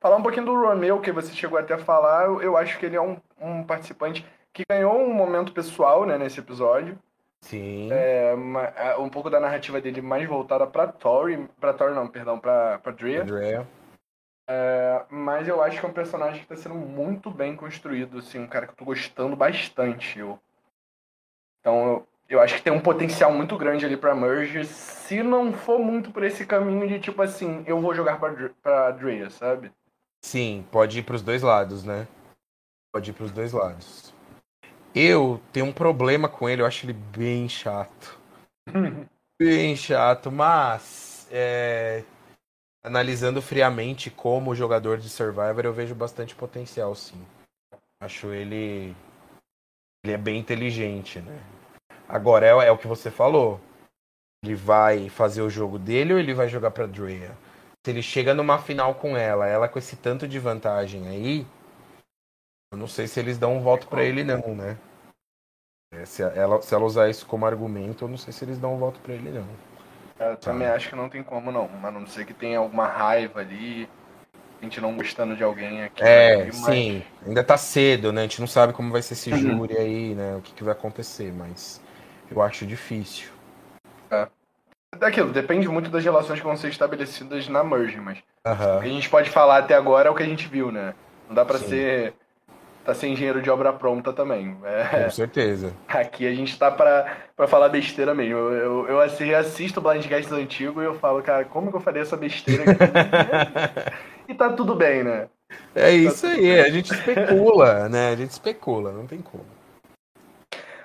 [0.00, 2.86] Falar um pouquinho do Romeu, que você chegou até a falar, eu, eu acho que
[2.86, 6.98] ele é um, um participante que ganhou um momento pessoal né, nesse episódio.
[7.40, 7.90] Sim.
[7.92, 11.48] É, ma- é, um pouco da narrativa dele mais voltada pra Tori.
[11.60, 13.22] Pra Tori não, perdão, pra, pra Drea.
[13.22, 13.66] Andrea.
[15.10, 18.46] Mas eu acho que é um personagem que tá sendo muito bem construído, assim, um
[18.46, 20.18] cara que eu tô gostando bastante.
[20.18, 20.38] Eu...
[21.60, 25.52] Então eu, eu acho que tem um potencial muito grande ali pra Merge, se não
[25.52, 29.70] for muito por esse caminho de tipo assim, eu vou jogar pra Drea, sabe?
[30.24, 32.08] Sim, pode ir pros dois lados, né?
[32.92, 34.12] Pode ir pros dois lados.
[34.94, 38.18] Eu tenho um problema com ele, eu acho ele bem chato.
[39.38, 42.02] Bem chato, mas é,
[42.82, 47.22] analisando friamente como jogador de Survivor, eu vejo bastante potencial, sim.
[48.00, 48.96] Acho ele.
[50.02, 51.38] Ele é bem inteligente, né?
[52.08, 53.60] Agora, é, é o que você falou.
[54.44, 57.36] Ele vai fazer o jogo dele ou ele vai jogar pra Drea?
[57.84, 61.46] Se ele chega numa final com ela, ela com esse tanto de vantagem aí,
[62.72, 64.76] eu não sei se eles dão um voto pra ele não, né?
[65.92, 68.74] É, se, ela, se ela usar isso como argumento, eu não sei se eles dão
[68.74, 69.46] um voto pra ele não.
[70.18, 73.40] Eu também acho que não tem como não, a não ser que tenha alguma raiva
[73.40, 73.88] ali,
[74.60, 76.02] a gente não gostando de alguém aqui.
[76.02, 77.02] É, mas- sim.
[77.24, 78.22] Ainda tá cedo, né?
[78.22, 79.36] A gente não sabe como vai ser esse Uhum.
[79.36, 80.36] júri aí, né?
[80.36, 81.80] O que, que vai acontecer, mas
[82.30, 83.28] eu acho difícil.
[84.98, 88.80] Daquilo, depende muito das relações que vão ser estabelecidas na Merge, mas O Aham.
[88.80, 90.94] que a gente pode falar até agora é o que a gente viu, né?
[91.28, 91.66] Não dá pra Sim.
[91.68, 92.14] ser.
[92.84, 94.56] tá sem engenheiro de obra pronta também.
[94.64, 95.72] É, Com certeza.
[95.88, 98.38] aqui a gente tá pra, pra falar besteira mesmo.
[98.38, 101.80] Eu, eu, eu assi- assisto o Blindcast antigo e eu falo, cara, como que eu
[101.80, 102.72] faria essa besteira aqui?
[104.32, 105.28] e tá tudo bem, né?
[105.74, 108.10] É isso aí, a gente especula, né?
[108.10, 109.44] A gente especula, não tem como.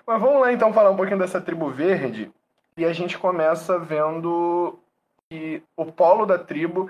[0.06, 2.32] Mas vamos lá então falar um pouquinho dessa tribo verde.
[2.78, 4.80] E a gente começa vendo
[5.30, 6.90] que o polo da tribo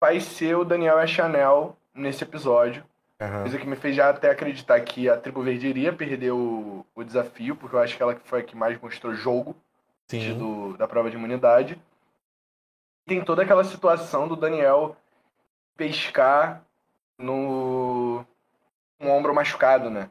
[0.00, 2.84] vai ser o Daniel e a Chanel nesse episódio.
[3.20, 3.42] Aham.
[3.42, 7.04] Coisa que me fez já até acreditar que a tribo verde iria perder o, o
[7.04, 9.54] desafio, porque eu acho que ela foi a que mais mostrou jogo
[10.08, 10.38] Sim.
[10.38, 11.78] do, da prova de imunidade.
[13.06, 14.96] Tem toda aquela situação do Daniel
[15.76, 16.62] pescar
[17.18, 18.24] no
[18.98, 20.08] um ombro machucado, né?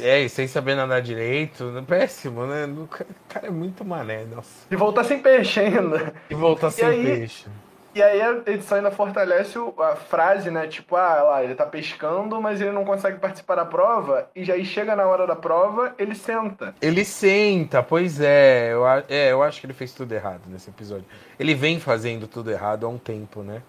[0.00, 2.64] É, e sem saber nadar direito, péssimo, né?
[2.66, 4.66] O ca- cara é muito mané, nossa.
[4.70, 6.12] E voltar sem peixe ainda.
[6.28, 7.46] E voltar sem aí- peixe.
[7.94, 10.68] E aí a edição ainda fortalece a frase, né?
[10.68, 14.54] Tipo, ah, lá, ele tá pescando, mas ele não consegue participar da prova, e já
[14.54, 16.74] aí chega na hora da prova, ele senta.
[16.80, 19.32] Ele senta, pois é eu, é.
[19.32, 21.06] eu acho que ele fez tudo errado nesse episódio.
[21.40, 23.62] Ele vem fazendo tudo errado há um tempo, né?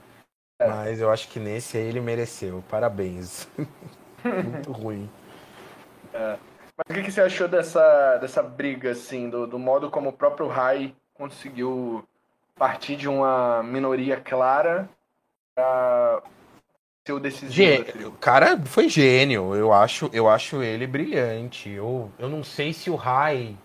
[0.62, 2.62] Mas eu acho que nesse aí ele mereceu.
[2.70, 3.48] Parabéns.
[4.24, 5.10] Muito ruim.
[6.14, 10.14] Mas o que, que você achou dessa, dessa briga, assim, do, do modo como o
[10.14, 12.08] próprio Rai conseguiu
[12.56, 14.90] partir de uma minoria clara
[15.54, 16.22] pra
[17.06, 18.06] ser o decisivo Gê-?
[18.06, 19.54] O cara foi gênio.
[19.56, 21.70] Eu acho, eu acho ele brilhante.
[21.70, 23.58] Eu, eu não sei se o Rai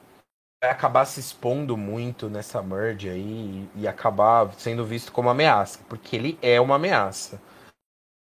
[0.60, 5.78] vai acabar se expondo muito nessa merge aí e, e acabar sendo visto como ameaça,
[5.88, 7.40] porque ele é uma ameaça.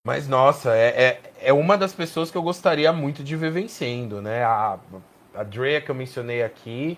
[0.06, 4.22] Mas nossa, é, é, é uma das pessoas que eu gostaria muito de ver vencendo,
[4.22, 4.44] né?
[4.44, 4.80] A,
[5.36, 6.98] a Drea que eu mencionei aqui,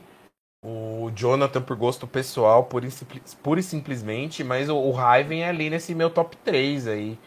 [0.63, 2.91] o Jonathan por gosto pessoal, pura e,
[3.43, 7.19] pura e simplesmente, mas o, o Raven é ali nesse meu top 3 aí.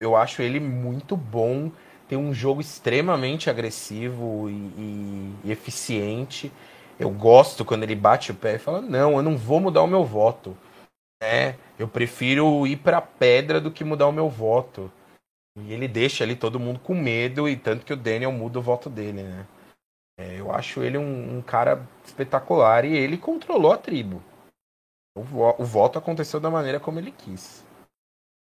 [0.00, 1.70] Eu acho ele muito bom,
[2.08, 6.52] tem um jogo extremamente agressivo e, e- e eficiente.
[6.98, 9.86] Eu gosto quando ele bate o pé e fala: Não, eu não vou mudar o
[9.86, 10.56] meu voto.
[11.22, 14.90] É, eu prefiro ir pra pedra do que mudar o meu voto.
[15.56, 18.62] E ele deixa ali todo mundo com medo, e tanto que o Daniel muda o
[18.62, 19.46] voto dele, né?
[20.18, 24.22] É, eu acho ele um, um cara espetacular e ele controlou a tribo.
[25.16, 27.64] O, vo- o voto aconteceu da maneira como ele quis.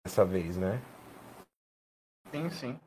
[0.04, 0.80] Dessa vez, né?
[2.30, 2.80] Sim, sim.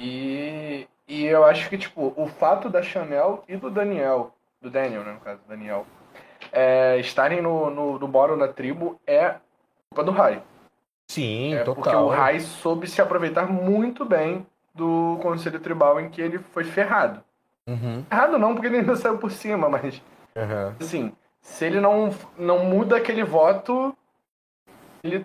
[0.00, 5.04] E E eu acho que, tipo, o fato da Chanel e do Daniel, do Daniel,
[5.04, 5.86] né, no caso, Daniel,
[6.54, 9.34] é, estarem no, no, no bórum da tribo é
[9.90, 10.40] culpa do Rai.
[11.10, 11.74] Sim, É total.
[11.74, 16.64] porque o Rai soube se aproveitar muito bem do Conselho Tribal em que ele foi
[16.64, 17.20] ferrado.
[17.66, 20.02] Uhum, Errado não, porque ele ainda saiu por cima, mas,
[20.36, 20.72] uhum.
[20.80, 23.96] assim, se ele não, não muda aquele voto,
[25.02, 25.24] ele,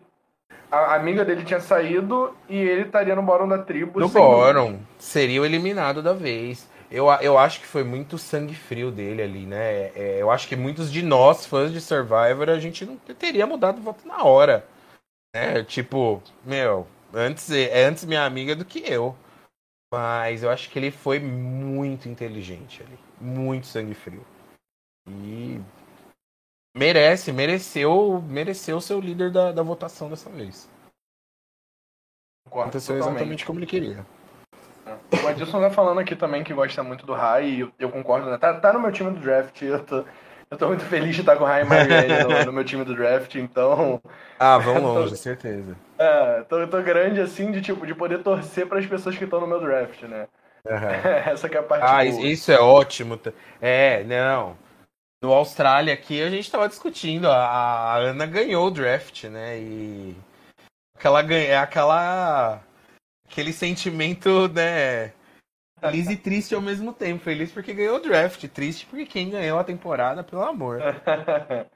[0.72, 4.00] a amiga dele tinha saído e ele estaria no bórum da tribo.
[4.00, 4.20] No dúvida.
[4.20, 6.69] Bórum, seria o eliminado da vez.
[6.92, 9.90] Eu, eu acho que foi muito sangue frio dele ali, né?
[9.96, 13.78] É, eu acho que muitos de nós, fãs de Survivor, a gente não teria mudado
[13.78, 14.68] o voto na hora.
[15.36, 15.64] Né?
[15.64, 19.16] Tipo, meu, antes é antes minha amiga do que eu.
[19.94, 22.98] Mas eu acho que ele foi muito inteligente ali.
[23.20, 24.26] Muito sangue frio.
[25.08, 25.60] E
[26.76, 30.70] merece, mereceu, mereceu ser o líder da, da votação dessa vez.
[32.46, 34.06] Aconteceu exatamente como ele queria.
[35.12, 38.30] O Adilson tá falando aqui também que gosta muito do Rai, e eu, eu concordo,
[38.30, 38.38] né?
[38.38, 40.06] Tá, tá no meu time do draft, eu tô,
[40.52, 42.96] eu tô muito feliz de estar com o Rai e no, no meu time do
[42.96, 44.02] draft, então.
[44.40, 45.76] Ah, vão longe, certeza.
[45.98, 49.42] É, tô, tô grande assim de tipo, de poder torcer para as pessoas que estão
[49.42, 50.28] no meu draft, né?
[50.66, 50.92] Aham.
[51.32, 52.26] Essa que é a parte Ah, boa.
[52.26, 53.20] isso- é ótimo.
[53.60, 54.56] É, não.
[55.22, 59.60] No Austrália aqui a gente tava discutindo, a, a Ana ganhou o draft, né?
[59.60, 60.16] E
[60.96, 62.62] aquela ganha, é aquela
[63.30, 65.14] aquele sentimento, né,
[65.80, 67.24] feliz e triste ao mesmo tempo.
[67.24, 70.80] Feliz porque ganhou o draft, triste porque quem ganhou a temporada, pelo amor.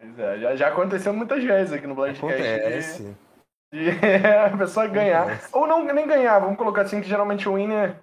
[0.00, 2.24] Pois é, já, já aconteceu muitas vezes aqui no Blindcast.
[2.40, 3.16] Acontece.
[3.72, 3.90] De, de
[4.28, 5.22] a pessoa ganhar.
[5.22, 5.48] Acontece.
[5.52, 7.96] Ou não nem ganhar, vamos colocar assim que geralmente o winner,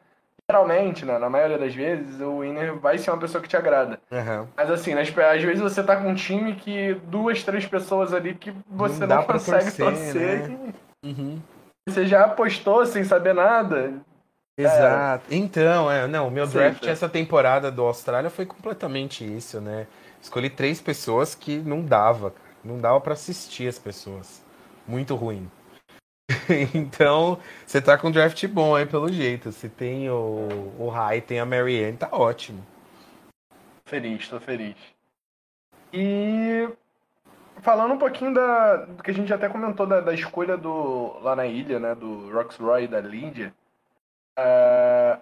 [0.49, 3.97] geralmente, né, na maioria das vezes, o winner vai ser uma pessoa que te agrada.
[4.11, 4.45] Aham.
[4.57, 8.35] Mas assim, nas, às vezes você tá com um time que duas, três pessoas ali
[8.35, 10.49] que você Não não, consegue torcer, torcer.
[10.49, 10.73] né?
[11.01, 11.41] Uhum.
[11.87, 13.93] Você já apostou sem saber nada.
[14.57, 15.25] Exato.
[15.29, 16.89] Então, é, não, o meu draft sim.
[16.89, 19.85] essa temporada do Austrália foi completamente isso, né?
[20.21, 24.43] Escolhi três pessoas que não dava, não dava pra assistir as pessoas.
[24.87, 25.49] Muito ruim.
[26.73, 29.51] então, você tá com um draft bom aí pelo jeito.
[29.51, 32.65] Você tem o, o Rai, tem a Marianne, tá ótimo.
[33.85, 34.75] Feliz, tô feliz.
[35.93, 36.67] E
[37.65, 41.35] falando um pouquinho da, do que a gente até comentou da, da escolha do lá
[41.35, 43.51] na ilha, né, do Roxroy e da Lídia,
[44.37, 45.17] é,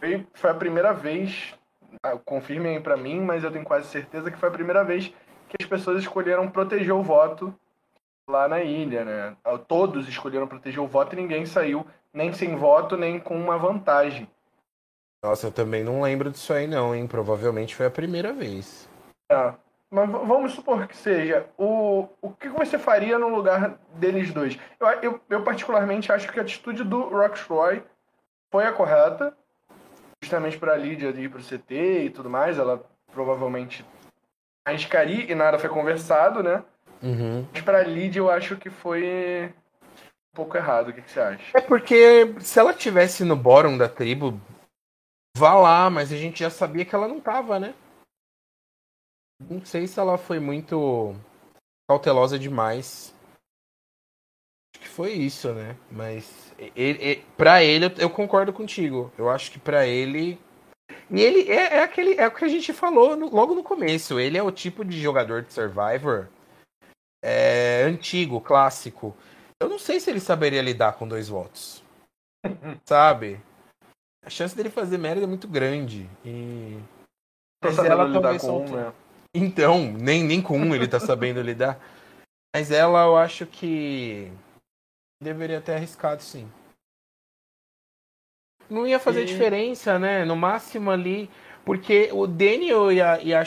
[0.00, 1.54] foi, foi a primeira vez,
[2.02, 5.08] ah, confirmem aí pra mim, mas eu tenho quase certeza que foi a primeira vez
[5.48, 7.54] que as pessoas escolheram proteger o voto
[8.26, 9.36] lá na ilha, né?
[9.68, 14.26] Todos escolheram proteger o voto e ninguém saiu nem sem voto, nem com uma vantagem.
[15.22, 17.06] Nossa, eu também não lembro disso aí não, hein?
[17.06, 18.88] Provavelmente foi a primeira vez.
[19.28, 19.58] Tá.
[19.90, 21.46] Mas vamos supor que seja.
[21.56, 24.58] O, o que você faria no lugar deles dois?
[24.80, 27.82] Eu, eu, eu particularmente acho que a atitude do Roxroy
[28.50, 29.36] foi a correta.
[30.22, 32.58] Justamente para a Lídia ir pro CT e tudo mais.
[32.58, 33.84] Ela provavelmente
[34.66, 36.64] arriscaria e nada foi conversado, né?
[37.02, 37.46] Uhum.
[37.52, 39.52] Mas pra Lídia eu acho que foi
[40.32, 40.88] um pouco errado.
[40.88, 41.56] O que, que você acha?
[41.56, 44.40] É porque se ela tivesse no bórum da tribo,
[45.36, 47.72] vá lá, mas a gente já sabia que ela não tava, né?
[49.40, 51.14] Não sei se ela foi muito
[51.88, 53.14] cautelosa demais.
[54.74, 55.76] Acho que foi isso, né?
[55.90, 59.12] Mas ele, ele, pra ele, eu- concordo contigo.
[59.16, 60.38] Eu acho que pra ele.
[61.10, 62.14] E ele é, é aquele.
[62.14, 64.18] É o que a gente falou no- logo no começo.
[64.18, 66.28] Ele é o tipo de jogador de Survivor
[67.22, 69.16] é, antigo, clássico.
[69.60, 71.82] Eu não sei se ele saberia lidar com dois votos.
[72.84, 73.40] Sabe?
[74.24, 76.08] A chance dele fazer merda é muito grande.
[76.24, 76.78] E.
[77.62, 78.92] Mas ela lidar com um, né?
[79.36, 81.78] Então, nem, nem com um ele tá sabendo lidar.
[82.54, 84.32] Mas ela, eu acho que
[85.22, 86.50] deveria ter arriscado, sim.
[88.70, 90.24] Não ia fazer E- diferença, né?
[90.24, 91.30] No máximo ali.
[91.64, 93.42] Porque o Daniel e a, e a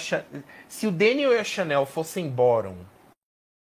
[0.68, 2.78] Se o Daniel e a Chanel fossem Boron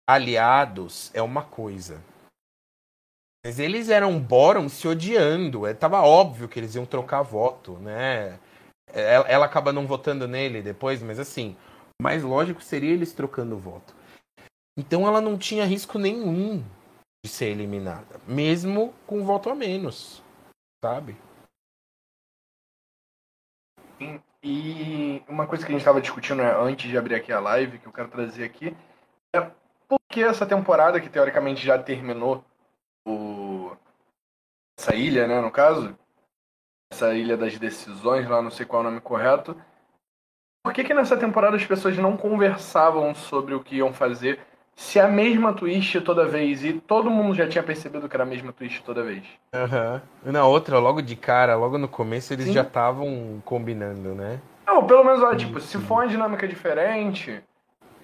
[0.08, 2.00] aliados, é uma coisa.
[3.44, 5.66] Mas eles eram Boron se odiando.
[5.66, 8.38] É, tava óbvio que eles iam trocar voto, né?
[8.92, 11.56] Ela, ela acaba não votando nele depois, mas assim,
[12.00, 13.94] mais lógico seria eles trocando voto.
[14.76, 16.62] Então ela não tinha risco nenhum
[17.24, 20.22] de ser eliminada, mesmo com voto a menos,
[20.84, 21.16] sabe?
[24.42, 27.78] E uma coisa que a gente estava discutindo né, antes de abrir aqui a live,
[27.78, 28.76] que eu quero trazer aqui,
[29.34, 29.40] é
[29.88, 32.44] por que essa temporada, que teoricamente já terminou
[33.04, 33.74] o...
[34.78, 35.98] essa ilha, né, no caso,
[36.92, 39.60] essa ilha das decisões, lá não sei qual é o nome correto,
[40.66, 44.40] por que que nessa temporada as pessoas não conversavam sobre o que iam fazer
[44.74, 48.26] se a mesma twist toda vez e todo mundo já tinha percebido que era a
[48.26, 49.22] mesma twist toda vez.
[49.54, 50.02] Aham.
[50.24, 50.32] Uhum.
[50.32, 52.52] Na outra, logo de cara, logo no começo, eles Sim.
[52.52, 54.40] já estavam combinando, né?
[54.66, 57.40] Não, pelo menos, ó, tipo, se for uma dinâmica diferente,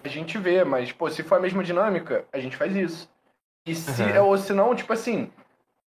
[0.04, 3.10] a gente vê, mas, pô, se for a mesma dinâmica, a gente faz isso.
[3.66, 4.26] E se, uhum.
[4.26, 5.32] ou se não, tipo assim,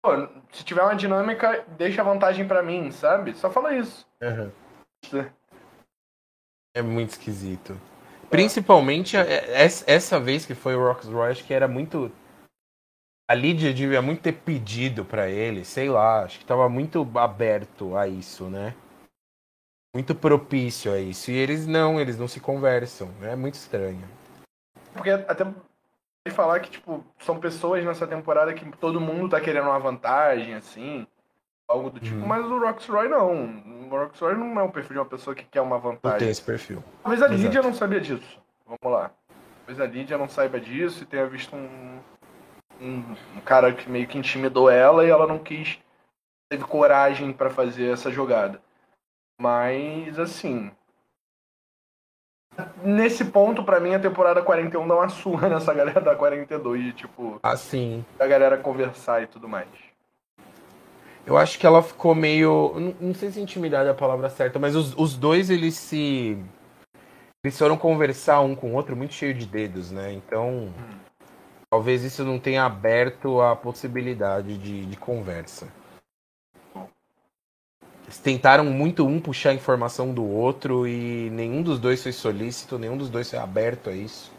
[0.02, 0.10] pô,
[0.50, 3.32] se tiver uma dinâmica, deixa a vantagem para mim, sabe?
[3.34, 4.04] Só fala isso.
[4.20, 4.50] Uhum.
[6.74, 7.80] É muito esquisito.
[8.28, 12.10] Principalmente é, essa vez que foi o Rocks Royce, que era muito.
[13.30, 17.96] A Lídia devia muito ter pedido para ele, sei lá, acho que tava muito aberto
[17.96, 18.74] a isso, né?
[19.94, 21.30] Muito propício a isso.
[21.30, 23.08] E eles não, eles não se conversam.
[23.22, 24.02] É muito estranho.
[24.92, 25.46] Porque até
[26.32, 31.06] falar que, tipo, são pessoas nessa temporada que todo mundo tá querendo uma vantagem, assim
[31.68, 32.26] algo do tipo, hum.
[32.26, 33.86] mas o Roxroy não.
[33.86, 36.12] O Roxroy não é o perfil de uma pessoa que quer uma vantagem.
[36.12, 36.82] Não tem esse perfil.
[37.02, 38.40] Talvez a Lídia não sabia disso.
[38.66, 39.10] Vamos lá.
[39.66, 41.98] Talvez a Lídia não saiba disso e tenha visto um,
[42.80, 45.78] um, um cara que meio que intimidou ela e ela não quis,
[46.50, 48.60] teve coragem para fazer essa jogada.
[49.40, 50.70] Mas, assim.
[52.84, 56.92] Nesse ponto, para mim, a temporada 41 dá uma surra nessa galera da 42, de
[56.92, 57.40] tipo.
[57.42, 58.04] Assim.
[58.16, 59.68] Da galera conversar e tudo mais.
[61.26, 62.74] Eu acho que ela ficou meio.
[62.78, 66.38] Não, não sei se intimidade é a palavra certa, mas os, os dois eles se.
[67.42, 70.12] Eles foram conversar um com o outro muito cheio de dedos, né?
[70.12, 70.68] Então.
[70.68, 71.04] Hum.
[71.74, 75.66] Talvez isso não tenha aberto a possibilidade de, de conversa.
[78.04, 82.78] Eles tentaram muito um puxar a informação do outro e nenhum dos dois foi solícito,
[82.78, 84.30] nenhum dos dois foi aberto a isso.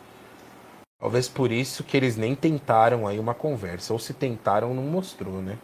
[0.98, 5.42] Talvez por isso que eles nem tentaram aí uma conversa, ou se tentaram não mostrou,
[5.42, 5.58] né?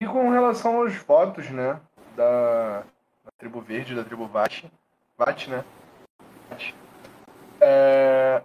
[0.00, 1.80] E com relação aos votos, né?
[2.16, 2.80] Da,
[3.24, 4.70] da tribo verde, da tribo Vati.
[5.16, 5.64] Vati, né?
[7.60, 8.42] É,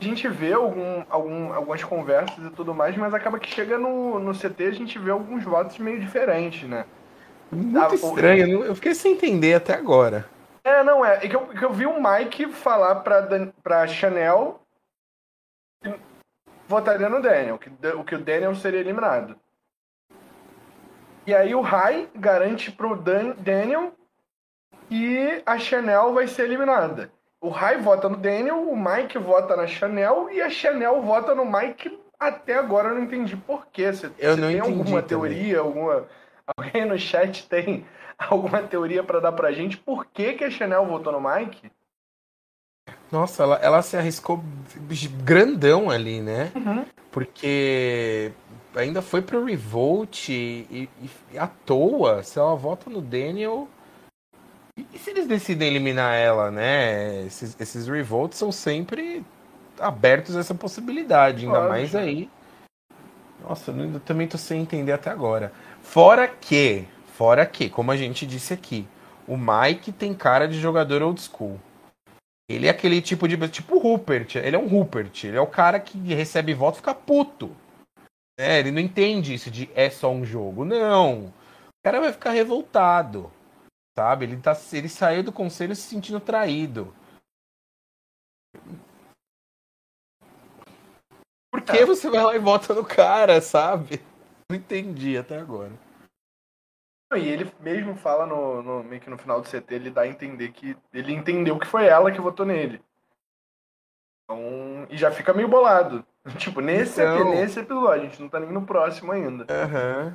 [0.00, 4.18] a gente vê algum, algum, algumas conversas e tudo mais, mas acaba que chega no,
[4.18, 6.84] no CT a gente vê alguns votos meio diferentes, né?
[7.50, 8.64] Muito ah, estranho, o...
[8.64, 10.28] eu fiquei sem entender até agora.
[10.62, 11.24] É, não, é.
[11.24, 13.26] É que eu, que eu vi o Mike falar pra,
[13.62, 14.60] pra Chanel
[15.82, 15.94] que
[16.66, 19.36] votaria no Daniel, que, o que o Daniel seria eliminado.
[21.26, 23.92] E aí o Rai garante pro Dan, Daniel
[24.88, 27.10] que a Chanel vai ser eliminada.
[27.40, 31.44] O Rai vota no Daniel, o Mike vota na Chanel e a Chanel vota no
[31.44, 31.98] Mike.
[32.18, 33.92] Até agora eu não entendi por quê.
[33.92, 35.02] Você, eu você não tem entendi alguma também.
[35.02, 36.06] teoria, alguma
[36.56, 37.84] alguém no chat tem
[38.16, 41.70] alguma teoria para dar pra gente por que, que a Chanel votou no Mike?
[43.10, 44.42] Nossa, ela, ela se arriscou
[45.22, 46.50] grandão ali, né?
[46.54, 46.84] Uhum.
[47.10, 48.32] Porque
[48.74, 50.88] ainda foi pro Revolt e,
[51.32, 53.68] e, à toa, se ela vota no Daniel.
[54.76, 57.24] E, e se eles decidem eliminar ela, né?
[57.26, 59.24] Esses, esses Revolts são sempre
[59.78, 62.28] abertos a essa possibilidade, ainda mais aí.
[63.42, 65.52] Nossa, eu também tô sem entender até agora.
[65.82, 68.86] Fora que, fora que, como a gente disse aqui,
[69.26, 71.60] o Mike tem cara de jogador old school.
[72.48, 73.36] Ele é aquele tipo de.
[73.48, 74.36] Tipo o Rupert.
[74.36, 75.24] Ele é um Rupert.
[75.24, 77.50] Ele é o cara que recebe voto e fica puto.
[78.38, 80.64] É, ele não entende isso de é só um jogo.
[80.64, 81.26] Não.
[81.26, 81.32] O
[81.84, 83.30] cara vai ficar revoltado.
[83.96, 84.24] Sabe?
[84.24, 86.94] Ele, tá, ele saiu do conselho se sentindo traído.
[91.50, 91.86] Por que é.
[91.86, 94.00] você vai lá e vota no cara, sabe?
[94.50, 95.72] Não entendi até agora.
[97.16, 100.08] E ele mesmo fala no, no, meio que no final do CT, ele dá a
[100.08, 102.82] entender que ele entendeu que foi ela que votou nele.
[104.24, 106.04] Então, e já fica meio bolado.
[106.38, 107.30] Tipo, nesse, então...
[107.30, 109.44] nesse episódio, a gente não tá nem no próximo ainda.
[109.44, 110.12] Uhum.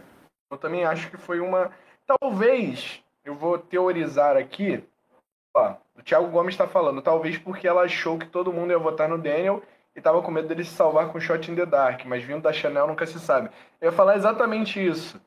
[0.52, 1.72] Eu também acho que foi uma.
[2.08, 4.84] Talvez, eu vou teorizar aqui.
[5.56, 9.08] Ó, o Thiago Gomes tá falando, talvez porque ela achou que todo mundo ia votar
[9.08, 9.62] no Daniel
[9.96, 12.54] e tava com medo dele se salvar com Shot in the Dark, mas vindo da
[12.54, 13.50] Chanel nunca se sabe.
[13.80, 15.20] Eu ia falar exatamente isso.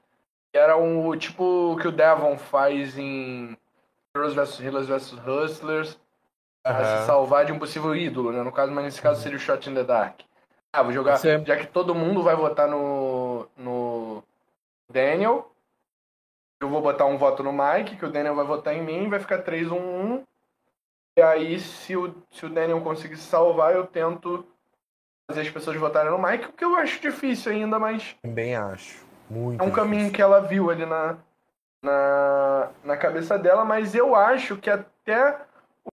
[0.52, 3.56] Era um tipo que o Devon faz em
[4.14, 4.60] Heroes vs.
[4.60, 5.12] Healers vs.
[5.26, 6.00] Hustlers.
[6.64, 6.74] Uhum.
[6.74, 8.40] se salvar de um possível ídolo, né?
[8.40, 10.20] No caso, mas nesse caso seria o Shot in the Dark.
[10.72, 11.18] Ah, vou jogar.
[11.18, 14.24] Já que todo mundo vai votar no, no
[14.90, 15.52] Daniel,
[16.60, 19.20] eu vou botar um voto no Mike, que o Daniel vai votar em mim, vai
[19.20, 20.22] ficar 3-1-1.
[21.18, 24.46] E aí, se o, se o Daniel conseguir se salvar, eu tento
[25.28, 28.16] fazer as pessoas votarem no Mike, o que eu acho difícil ainda, mas.
[28.22, 29.04] Também acho.
[29.28, 29.60] Muito.
[29.60, 29.84] É um difícil.
[29.84, 31.18] caminho que ela viu ali na,
[31.82, 35.38] na, na cabeça dela, mas eu acho que até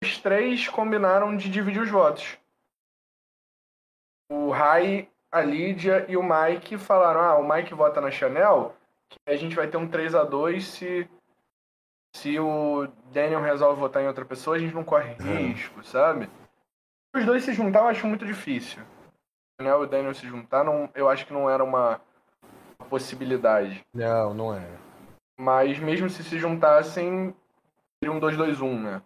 [0.01, 2.38] os três combinaram de dividir os votos
[4.29, 8.75] o Rai, a Lídia e o Mike falaram: ah, o Mike vota na Chanel,
[9.09, 11.09] que a gente vai ter um 3 a 2 se
[12.15, 16.29] Se o Daniel resolve votar em outra pessoa, a gente não corre risco, sabe?
[17.15, 18.81] Os dois se juntar eu acho muito difícil.
[19.59, 21.99] E o Daniel se juntar, não, eu acho que não era uma
[22.89, 23.85] possibilidade.
[23.93, 24.79] Não, não era.
[25.37, 27.33] Mas mesmo se se juntassem,
[27.99, 29.01] seria um 2-2-1, né?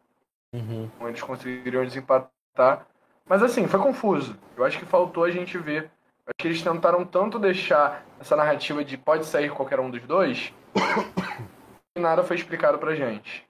[0.53, 0.89] Uhum.
[0.95, 2.85] Então eles conseguiriam desempatar.
[3.27, 4.37] Mas assim, foi confuso.
[4.55, 5.83] Eu acho que faltou a gente ver.
[6.25, 10.01] Eu acho que eles tentaram tanto deixar essa narrativa de pode sair qualquer um dos
[10.03, 10.53] dois,
[11.93, 13.45] que nada foi explicado pra gente.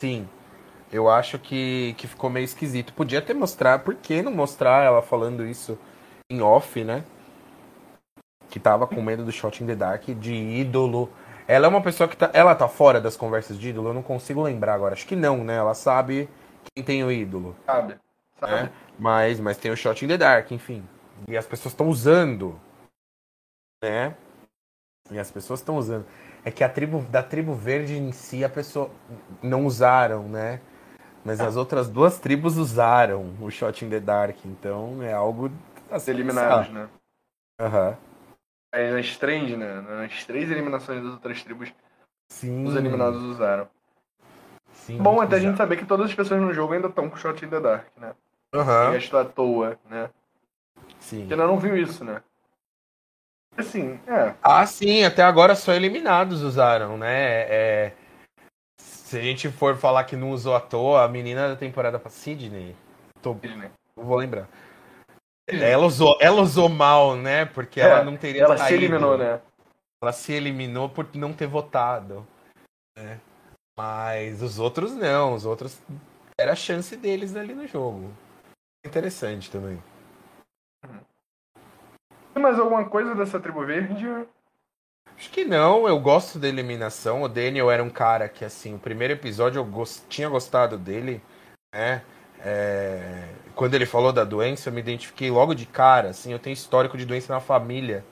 [0.00, 0.28] Sim.
[0.92, 2.92] Eu acho que, que ficou meio esquisito.
[2.92, 5.78] Podia ter mostrado, por que não mostrar ela falando isso
[6.30, 7.02] em off, né?
[8.50, 11.08] Que tava com medo do Shot in the Dark de ídolo.
[11.46, 12.30] Ela é uma pessoa que tá.
[12.32, 13.90] Ela tá fora das conversas de ídolo?
[13.90, 14.94] Eu não consigo lembrar agora.
[14.94, 15.56] Acho que não, né?
[15.56, 16.28] Ela sabe
[16.74, 17.56] quem tem o ídolo.
[17.66, 17.98] Sabe?
[18.38, 18.52] Sabe?
[18.52, 18.72] Né?
[18.98, 20.86] Mas, mas tem o Shot in the Dark, enfim.
[21.28, 22.58] E as pessoas estão usando.
[23.82, 24.14] Né?
[25.10, 26.06] E as pessoas estão usando.
[26.44, 28.90] É que a tribo da tribo verde em si a pessoa
[29.42, 30.60] não usaram, né?
[31.24, 35.52] Mas as outras duas tribos usaram o Shot in the Dark, então é algo
[35.88, 36.88] a Os se eliminados, né?
[37.60, 37.90] Aham.
[37.90, 38.11] Aí
[38.72, 39.80] nas três, né?
[39.80, 41.72] Nas três eliminações das outras tribos,
[42.28, 42.64] Sim.
[42.64, 43.68] os eliminados usaram.
[44.72, 47.16] Sim, Bom até a gente saber que todas as pessoas no jogo ainda estão com
[47.16, 48.14] Shot in the Dark, né?
[48.52, 50.10] Ninguém gastou à toa, né?
[50.98, 51.20] Sim.
[51.20, 52.22] Porque ainda não viu isso, né?
[53.56, 54.34] Assim, é.
[54.42, 57.42] Ah, sim, até agora só eliminados usaram, né?
[57.48, 57.92] É,
[58.78, 62.10] Se a gente for falar que não usou à toa, a menina da temporada pra
[62.10, 62.74] Sidney,
[63.20, 63.36] tô...
[63.96, 64.48] não vou lembrar.
[65.48, 67.44] Ela usou, ela usou mal, né?
[67.44, 68.84] Porque É, ela não teria Ela se saído.
[68.84, 69.40] eliminou, né?
[70.02, 72.26] Ela se eliminou por não ter votado.
[72.96, 73.20] né?
[73.78, 75.80] Mas os outros não, os outros
[76.38, 78.10] era a chance deles ali no jogo.
[78.84, 79.82] Interessante também.
[82.34, 84.06] Tem mais alguma coisa dessa tribo verde?
[85.16, 87.22] Acho que não, eu gosto da eliminação.
[87.22, 91.22] O Daniel era um cara que, assim, o primeiro episódio eu gos- tinha gostado dele,
[91.74, 92.02] né?
[92.44, 96.54] É, Quando ele falou da doença, eu me identifiquei logo de cara, assim, eu tenho
[96.54, 98.04] histórico de doença na família.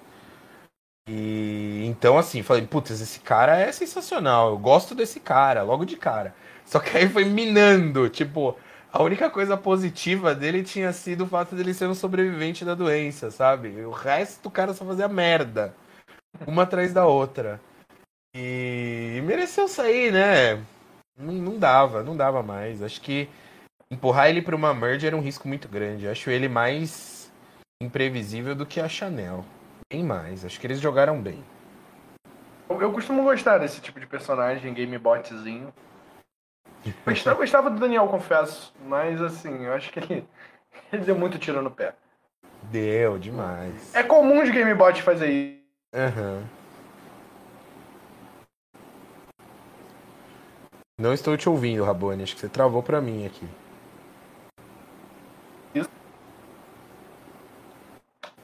[1.09, 5.97] E então, assim, falei, putz, esse cara é sensacional, eu gosto desse cara, logo de
[5.97, 6.35] cara.
[6.65, 8.57] Só que aí foi minando, tipo,
[8.93, 13.31] a única coisa positiva dele tinha sido o fato dele ser um sobrevivente da doença,
[13.31, 13.69] sabe?
[13.85, 15.75] O resto do cara só fazia merda
[16.47, 17.61] uma atrás da outra.
[18.35, 20.57] E mereceu sair, né?
[21.19, 22.83] Não, não dava, não dava mais.
[22.83, 23.29] Acho que
[23.91, 26.09] empurrar ele pra uma merge era um risco muito grande.
[26.09, 27.31] Acho ele mais
[27.83, 29.45] imprevisível do que a Chanel.
[29.93, 30.45] Bem mais.
[30.45, 31.43] Acho que eles jogaram bem.
[32.69, 35.73] Eu, eu costumo gostar desse tipo de personagem, gamebotzinho.
[37.27, 38.73] Eu gostava do Daniel, confesso.
[38.87, 40.27] Mas assim, eu acho que ele,
[40.91, 41.95] ele deu muito tiro no pé.
[42.71, 43.95] Deu demais.
[43.95, 45.61] É comum de gamebot fazer isso.
[45.95, 46.43] Aham.
[50.99, 52.23] Não estou te ouvindo, Rabone.
[52.23, 53.47] Acho que você travou pra mim aqui.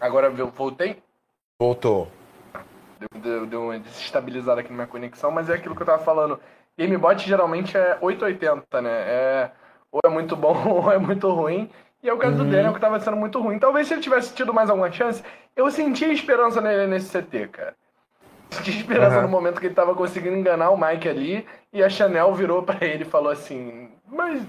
[0.06, 1.02] Agora eu voltei.
[1.60, 2.08] Voltou.
[2.98, 6.02] Deu, deu, deu uma desestabilizada aqui na minha conexão, mas é aquilo que eu tava
[6.02, 6.40] falando.
[6.78, 8.90] Gamebot geralmente é 880, né?
[8.90, 9.50] É,
[9.90, 11.70] ou é muito bom ou é muito ruim.
[12.02, 12.50] E é o caso do Uhum.
[12.50, 13.58] Daniel que tava sendo muito ruim.
[13.58, 15.22] Talvez se ele tivesse tido mais alguma chance,
[15.56, 17.74] eu sentia esperança nele nesse CT, cara.
[18.50, 19.22] Senti esperança Aham.
[19.22, 22.86] no momento que ele tava conseguindo enganar o Mike ali e a Chanel virou pra
[22.86, 24.40] ele e falou assim: Mas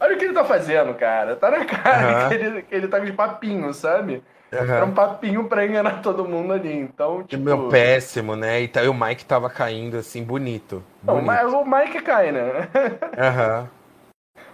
[0.00, 1.36] olha o que ele tá fazendo, cara.
[1.36, 2.28] Tá na cara Aham.
[2.28, 4.22] que, ele, que ele tá de papinho, sabe?
[4.54, 4.84] Era Aham.
[4.90, 6.72] um papinho pra enganar todo mundo ali.
[6.72, 7.42] Então, tipo.
[7.42, 8.62] Meu péssimo, né?
[8.62, 10.82] E, tá- e o Mike tava caindo assim, bonito.
[11.02, 11.56] Não, bonito.
[11.58, 12.68] o Mike cai, né?
[13.18, 13.68] Aham.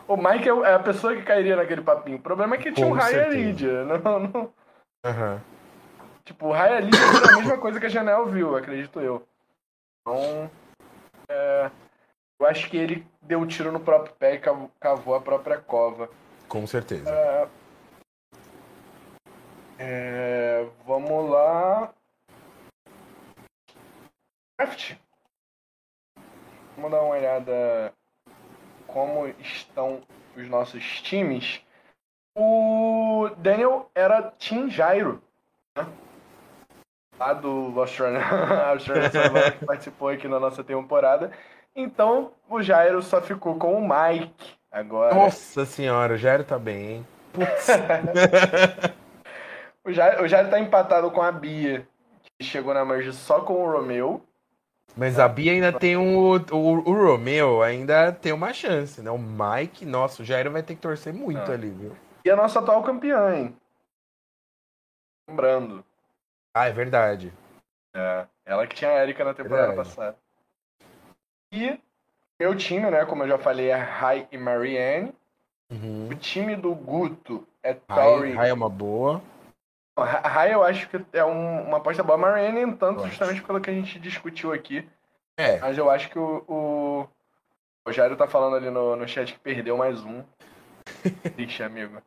[0.08, 2.16] O Mike é é a pessoa que cairia naquele papinho.
[2.16, 3.28] O problema é que tinha Com um Raya.
[3.28, 3.84] Lydia.
[4.02, 4.52] Não, não,
[5.04, 5.40] Aham.
[6.24, 9.22] tipo, o Raya Lydia é a mesma coisa que a Janelle viu, acredito eu.
[10.02, 10.50] Então,
[11.28, 11.70] é,
[12.40, 15.58] eu acho que ele deu um tiro no próprio pé e cavou, cavou a própria
[15.58, 16.08] cova.
[16.48, 17.08] Com certeza.
[17.10, 17.46] É,
[20.86, 21.92] vamos lá.
[24.58, 24.94] Draft.
[26.76, 27.92] Vamos dar uma olhada
[28.86, 30.02] como estão
[30.36, 31.62] os nossos times.
[32.36, 35.22] O Daniel era Team Jairo.
[35.76, 35.86] Né?
[37.18, 38.20] Lá do Australian,
[38.68, 41.32] Australian Survivor que participou aqui na nossa temporada.
[41.74, 45.14] Então o Jairo só ficou com o Mike agora.
[45.14, 47.06] Nossa senhora, o Jairo tá bem, hein?
[47.32, 47.68] Putz.
[49.84, 51.86] O Jairo, o Jairo tá empatado com a Bia,
[52.38, 54.22] que chegou na merge só com o Romeu.
[54.96, 56.18] Mas a Bia ainda tem um.
[56.18, 59.10] O, o Romeo ainda tem uma chance, né?
[59.10, 61.54] O Mike, nossa, o Jairo vai ter que torcer muito Ah.
[61.54, 61.96] ali, viu?
[62.24, 63.56] E a nossa atual campeã, hein?
[65.28, 65.84] Lembrando.
[66.54, 67.32] Ah, é verdade.
[67.94, 69.88] É, Ela que tinha a Erika na temporada Verdade.
[69.88, 70.16] passada.
[71.52, 71.78] E
[72.38, 75.14] meu time, né, como eu já falei, é Rai e Marianne.
[75.70, 76.08] Uhum.
[76.10, 78.32] O time do Guto é Tori.
[78.32, 79.22] Rai é uma boa.
[80.04, 82.18] Rai eu acho que é um- uma aposta boa.
[82.18, 83.10] Marianne, nem tanto, Eu acho.
[83.10, 84.88] justamente pelo que a gente discutiu aqui.
[85.38, 87.08] É, Mas eu acho que o, o,
[87.88, 90.22] o Jairo tá falando ali no, no chat que perdeu mais um.
[91.38, 92.02] Ixi, amigo.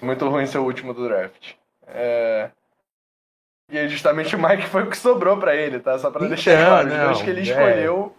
[0.00, 1.54] Muito ruim seu último do draft.
[1.86, 2.50] É...
[3.70, 5.98] E aí, justamente o Mike foi o que sobrou pra ele, tá?
[5.98, 6.86] Só pra Então, deixar claro.
[6.88, 7.42] Os não, dois que ele é.
[7.42, 8.16] escolheu.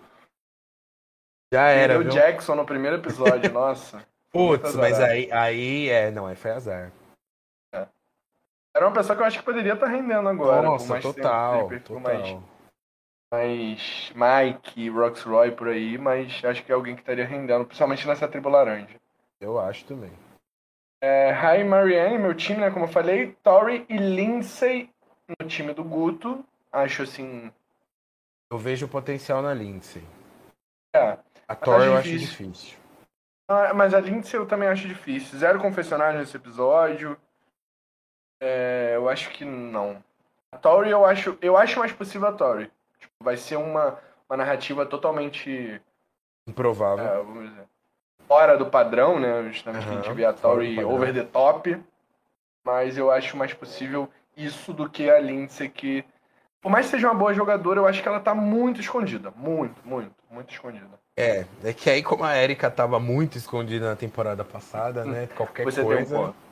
[1.53, 4.03] já era, o Jackson no primeiro episódio, nossa.
[4.31, 6.91] Putz, mas aí, aí, é, não, aí foi azar.
[8.75, 10.63] Era uma pessoa que eu acho que poderia estar rendendo agora.
[10.63, 11.99] Nossa, tempo, total, total.
[12.01, 12.37] Mais,
[13.31, 18.27] mais Mike, Roxroy por aí, mas acho que é alguém que estaria rendendo, principalmente nessa
[18.27, 18.99] tribo laranja.
[19.39, 20.11] Eu acho também.
[21.01, 22.69] É, Rai Marianne, meu time, né?
[22.69, 24.89] Como eu falei, Tori e Lindsay
[25.39, 26.43] no time do Guto.
[26.71, 27.51] Acho assim.
[28.51, 30.03] Eu vejo potencial na Lindsay.
[30.93, 31.17] É.
[31.47, 32.47] A Thor eu acho difícil.
[32.47, 32.77] difícil.
[33.47, 35.37] Ah, mas a Lindsay eu também acho difícil.
[35.37, 37.17] Zero confessionário nesse episódio.
[38.39, 40.03] É, eu acho que não.
[40.51, 41.37] A Tori eu acho.
[41.41, 42.71] Eu acho mais possível a Tori.
[42.99, 43.97] Tipo, vai ser uma,
[44.29, 45.81] uma narrativa totalmente.
[46.47, 47.05] Improvável.
[47.05, 47.63] é, vamos dizer.
[48.27, 49.43] Fora do padrão, né?
[49.49, 51.77] Justamente que a gente vê a Tori over the top.
[52.63, 56.03] Mas eu acho mais possível isso do que a Lindsay que.
[56.61, 59.31] Por mais que seja uma boa jogadora, eu acho que ela tá muito escondida.
[59.35, 60.99] Muito, muito, muito escondida.
[61.15, 65.29] É, é que aí como a Erika tava muito escondida na temporada passada, né?
[65.35, 66.03] Qualquer Você coisa.
[66.03, 66.44] tem um ponto.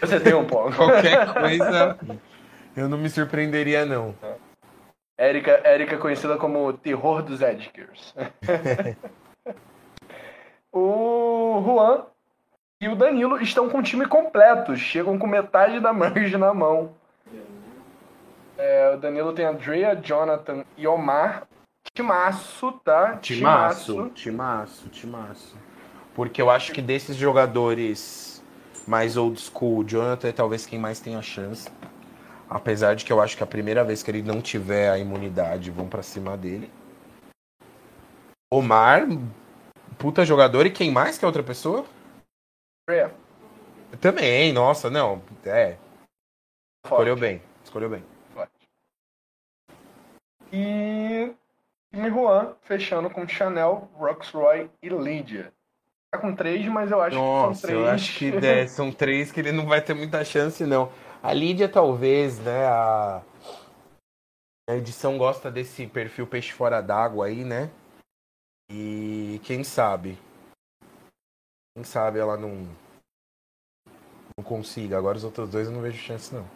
[0.00, 0.76] Você tem um ponto.
[0.76, 1.98] Qualquer coisa.
[2.76, 4.14] Eu não me surpreenderia, não.
[5.16, 8.14] Érica, Érica conhecida como o terror dos Edgers.
[10.72, 12.04] o Juan
[12.80, 14.76] e o Danilo estão com o time completo.
[14.76, 16.94] Chegam com metade da merge na mão.
[18.56, 21.48] É, o Danilo tem a Drea, Jonathan e Omar.
[21.92, 23.16] Timaço, tá?
[23.16, 25.56] Timaço, timaço, timaço.
[26.14, 28.37] Porque eu acho que desses jogadores
[28.88, 31.68] mais old school, o Jonathan é talvez quem mais tenha chance.
[32.48, 35.70] Apesar de que eu acho que a primeira vez que ele não tiver a imunidade,
[35.70, 36.70] vão pra cima dele.
[38.50, 39.06] Omar,
[39.98, 40.64] puta jogador.
[40.64, 41.84] E quem mais que é outra pessoa?
[42.88, 43.14] Drea.
[44.00, 45.20] Também, nossa, não.
[45.44, 45.76] É,
[46.82, 47.42] escolheu bem.
[47.62, 48.02] Escolheu bem.
[48.32, 48.68] Forte.
[50.50, 51.34] E
[51.92, 55.52] time Juan fechando com Chanel, Roxroy e Lydia.
[56.10, 57.80] Tá com três, mas eu acho que Nossa, são três.
[57.80, 60.90] eu acho que é, são três que ele não vai ter muita chance, não.
[61.22, 62.66] A Lídia, talvez, né?
[62.66, 63.22] A,
[64.70, 67.70] a edição gosta desse perfil peixe fora d'água aí, né?
[68.70, 70.18] E quem sabe?
[71.74, 72.68] Quem sabe ela não.
[74.36, 74.96] Não consiga.
[74.96, 76.48] Agora os outros dois eu não vejo chance, não.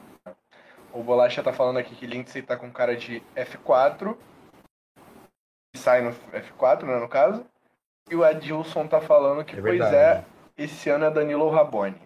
[0.93, 4.17] O Bolacha tá falando aqui que Lindsay tá com cara de F4.
[5.75, 7.45] E sai no F4, né, no caso.
[8.11, 10.25] E o Adilson tá falando que, É pois é,
[10.57, 11.97] esse ano é Danilo Rabone.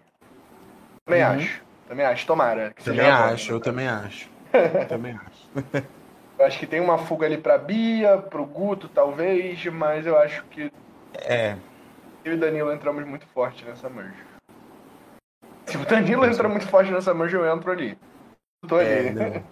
[1.05, 1.29] Também Uhum.
[1.31, 1.61] acho.
[1.87, 2.25] Também acho.
[2.27, 2.73] Tomara.
[2.73, 3.71] Que seja Também Rabone, acho, no eu caso.
[3.71, 4.29] também acho.
[4.87, 5.83] também acho.
[6.39, 10.43] Eu acho que tem uma fuga ali pra Bia, pro Guto, talvez, mas eu acho
[10.45, 10.71] que
[11.15, 11.55] É,
[12.23, 14.13] eu e o Danilo entramos muito forte nessa merge.
[15.65, 17.97] Se o Danilo entra muito forte nessa merge, eu entro ali.
[18.67, 18.87] Tô ali.
[18.89, 19.25] é, não.
[19.25, 19.43] Acho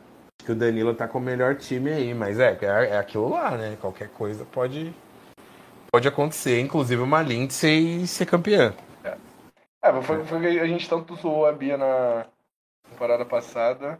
[0.45, 3.51] que o Danilo tá com o melhor time aí, mas é, é, é aquilo lá,
[3.51, 3.77] né?
[3.81, 4.93] Qualquer coisa pode,
[5.95, 8.73] pode acontecer, inclusive uma Lindsay ser campeã.
[9.81, 12.25] É, foi, foi que a gente tanto zoou a Bia na
[12.89, 13.97] temporada passada.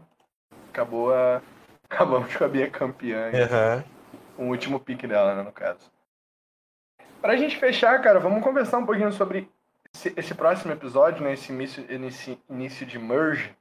[0.70, 1.42] Acabou a.
[1.90, 3.32] Acabamos com a Bia campeã.
[3.34, 3.84] Aham.
[4.38, 5.90] O último pique dela, né, no caso.
[7.22, 9.50] Pra gente fechar, cara, vamos conversar um pouquinho sobre
[9.94, 11.32] esse, esse próximo episódio, né?
[11.32, 13.56] Esse início, esse início de merge.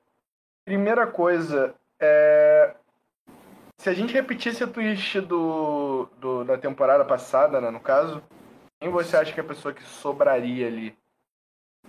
[0.64, 2.74] Primeira coisa, é.
[3.79, 8.22] Se a gente repetisse a twist do, do, da temporada passada, né, no caso,
[8.81, 10.97] quem você acha que é a pessoa que sobraria ali?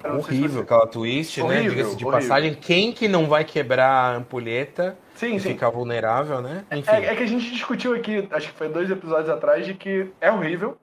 [0.01, 1.45] Se Horrível você- aquela twist, né?
[1.45, 2.11] Horrível, Diga-se de horrível.
[2.29, 2.55] passagem.
[2.55, 5.49] Quem que não vai quebrar a ampulheta Sim, e sim.
[5.53, 6.65] ficar vulnerável, né?
[6.71, 6.91] Enfim.
[6.91, 10.11] É, é que a gente discutiu aqui, acho que foi dois episódios atrás, de que
[10.19, 10.77] é horrível,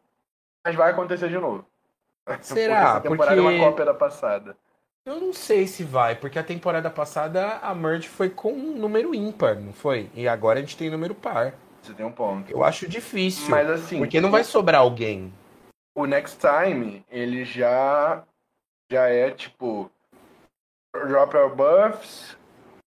[0.65, 1.67] mas vai acontecer de novo.
[2.41, 2.75] Será?
[2.77, 4.57] Porque essa temporada é Porque- uma cópia da passada.
[5.05, 9.15] Eu não sei se vai, porque a temporada passada a Merge foi com um número
[9.15, 10.09] ímpar, não foi?
[10.15, 11.55] E agora a gente tem número par.
[11.83, 12.51] Você tem um ponto.
[12.53, 13.51] Eu acho difícil.
[13.51, 15.33] Mas assim, porque não vai sobrar alguém.
[15.97, 18.23] o Next Time, ele já
[18.93, 19.91] já é tipo
[20.95, 22.37] drop our buffs,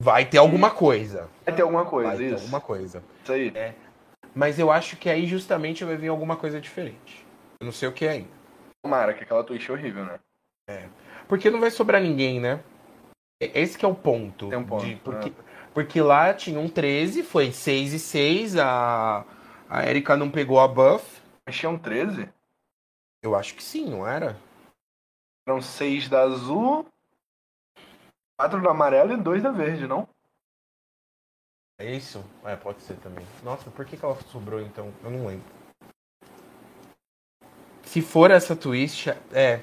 [0.03, 1.29] Vai ter alguma coisa.
[1.45, 2.35] vai ter alguma coisa, Vai ter isso.
[2.43, 3.05] alguma coisa.
[3.23, 3.53] Isso aí.
[4.35, 7.25] Mas eu acho que aí justamente vai vir alguma coisa diferente.
[7.61, 8.29] Eu não sei o que é ainda.
[8.85, 10.19] Tomara, que aquela twist é horrível, né?
[11.29, 12.63] Porque não vai sobrar ninguém, né?
[13.41, 14.49] Esse que é o ponto.
[14.49, 15.33] Tem um ponto, de- porque,
[15.75, 19.25] Porque lá tinha um 13, foi 6 e 6, a,
[19.69, 21.21] a Erika não pegou a buff.
[21.47, 22.29] Mas tinha um 13?
[23.23, 24.39] Eu acho que sim, não era?
[25.49, 26.87] Eram 6 da azul,
[28.39, 30.09] 4 da amarela e 2 da verde, não?
[31.81, 32.25] É isso?
[32.45, 33.27] É, pode ser também.
[33.43, 34.93] Nossa, por que, que ela sobrou então?
[35.03, 35.45] Eu não lembro.
[37.85, 39.61] Se for essa twist, é.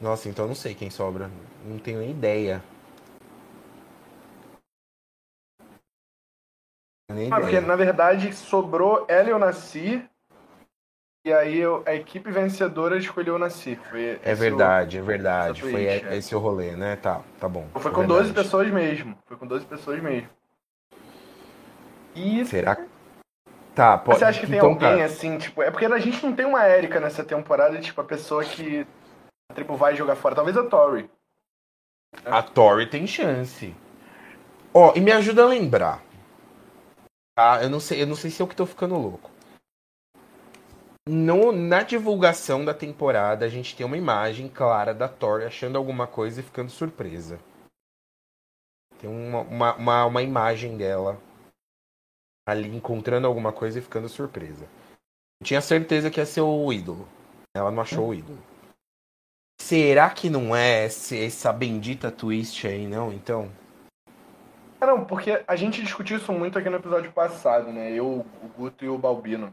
[0.00, 1.30] Nossa, então eu não sei quem sobra.
[1.64, 2.62] Não tenho nem ideia.
[7.10, 10.08] Nem Ah, porque na verdade sobrou ela e o Nasir.
[11.24, 13.80] E aí eu- a equipe vencedora escolheu o Nasir.
[13.90, 15.60] Foi É esse o- verdade, é verdade.
[15.60, 16.16] Foi é.
[16.16, 16.96] esse o rolê, né?
[16.96, 17.66] Tá, tá bom.
[17.74, 18.44] Foi É com 12 verdade.
[18.46, 19.18] pessoas mesmo.
[19.26, 20.28] Foi com 12 pessoas mesmo.
[22.14, 22.86] E Será que.
[23.74, 24.18] Tá, pode.
[24.18, 25.04] você acha que tem então, alguém tá.
[25.04, 25.62] assim, tipo.
[25.62, 28.86] É porque a gente não tem uma Erika nessa temporada, tipo, a pessoa que
[29.50, 30.34] a tribo vai jogar fora.
[30.34, 31.10] Talvez a Tori.
[32.24, 33.74] A Tori tem chance.
[34.72, 36.02] Ó, e me ajuda a lembrar.
[37.34, 37.62] Tá?
[37.62, 39.30] Eu não sei, eu não sei se eu que tô ficando louco.
[41.08, 46.06] No, na divulgação da temporada, a gente tem uma imagem clara da Tori achando alguma
[46.06, 47.38] coisa e ficando surpresa.
[48.98, 51.20] Tem uma, uma, uma, uma imagem dela
[52.48, 54.64] ali encontrando alguma coisa e ficando surpresa.
[55.40, 57.06] Eu tinha certeza que ia ser o ídolo.
[57.54, 58.38] Ela não achou o ídolo.
[59.58, 63.12] Será que não é essa bendita twist aí, não?
[63.12, 63.50] Então.
[64.80, 67.90] Ah, não, porque a gente discutiu isso muito aqui no episódio passado, né?
[67.92, 69.52] Eu, o Guto e o Balbino.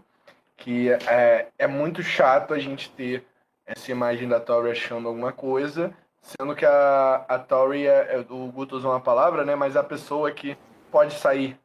[0.57, 3.25] Que é, é muito chato a gente ter
[3.65, 8.51] essa imagem da Tori achando alguma coisa, sendo que a, a Tori, é, é- o
[8.51, 9.55] Guto usou uma palavra, né?
[9.55, 10.57] Mas é a pessoa que
[10.91, 11.57] pode sair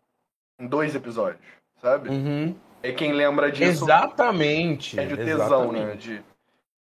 [0.59, 1.45] em dois episódios,
[1.83, 2.09] sabe?
[2.09, 2.55] Uhum.
[2.83, 4.97] É quem lembra disso Exatamente.
[4.97, 5.79] perde o tesão, né?
[5.81, 6.09] exatamente.
[6.09, 6.25] De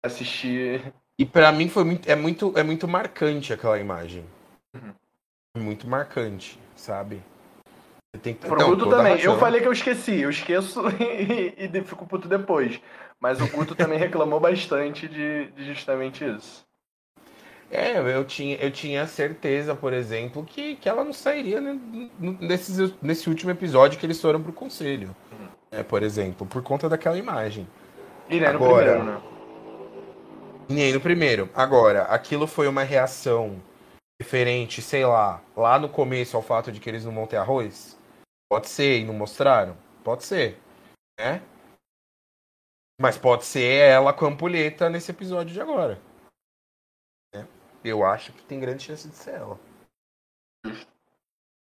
[0.02, 0.92] assistir.
[1.18, 4.24] E pra mim foi muito, é muito, é muito marcante aquela imagem.
[4.74, 4.92] Uhum.
[5.62, 7.22] Muito marcante, sabe?
[8.12, 9.16] Você tem que Guto toda também.
[9.16, 9.32] razão.
[9.34, 12.80] Eu falei que eu esqueci, eu esqueço e, e de- fico puto depois.
[13.20, 16.64] Mas o Guto também reclamou bastante de, de justamente isso.
[17.70, 21.78] É, eu tinha, eu tinha certeza, por exemplo, que, que ela não sairia né,
[22.40, 25.14] nesse, nesse último episódio que eles foram pro conselho.
[25.32, 25.48] Uhum.
[25.70, 27.66] É, por exemplo, por conta daquela imagem.
[28.28, 29.20] E no Agora- primeiro, né?
[30.68, 31.50] Nem no primeiro.
[31.54, 33.62] Agora, aquilo foi uma reação
[34.20, 37.98] referente, sei lá, lá no começo ao fato de que eles não vão ter arroz?
[38.50, 39.76] Pode ser, e não mostraram?
[40.02, 40.58] Pode ser,
[41.18, 41.42] né?
[43.00, 46.00] Mas pode ser ela com a ampulheta nesse episódio de agora.
[47.34, 47.46] Né?
[47.82, 49.58] Eu acho que tem grande chance de ser ela.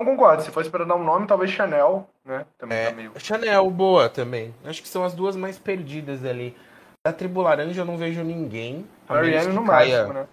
[0.00, 2.46] Não concordo, se fosse pra dar um nome, talvez Chanel, né?
[2.56, 3.20] Também É, tá meio.
[3.20, 4.54] Chanel, boa também.
[4.64, 6.56] Acho que são as duas mais perdidas ali.
[7.06, 8.86] Da Tribo Laranja eu não vejo ninguém.
[9.08, 10.28] a que no caia- máximo, né?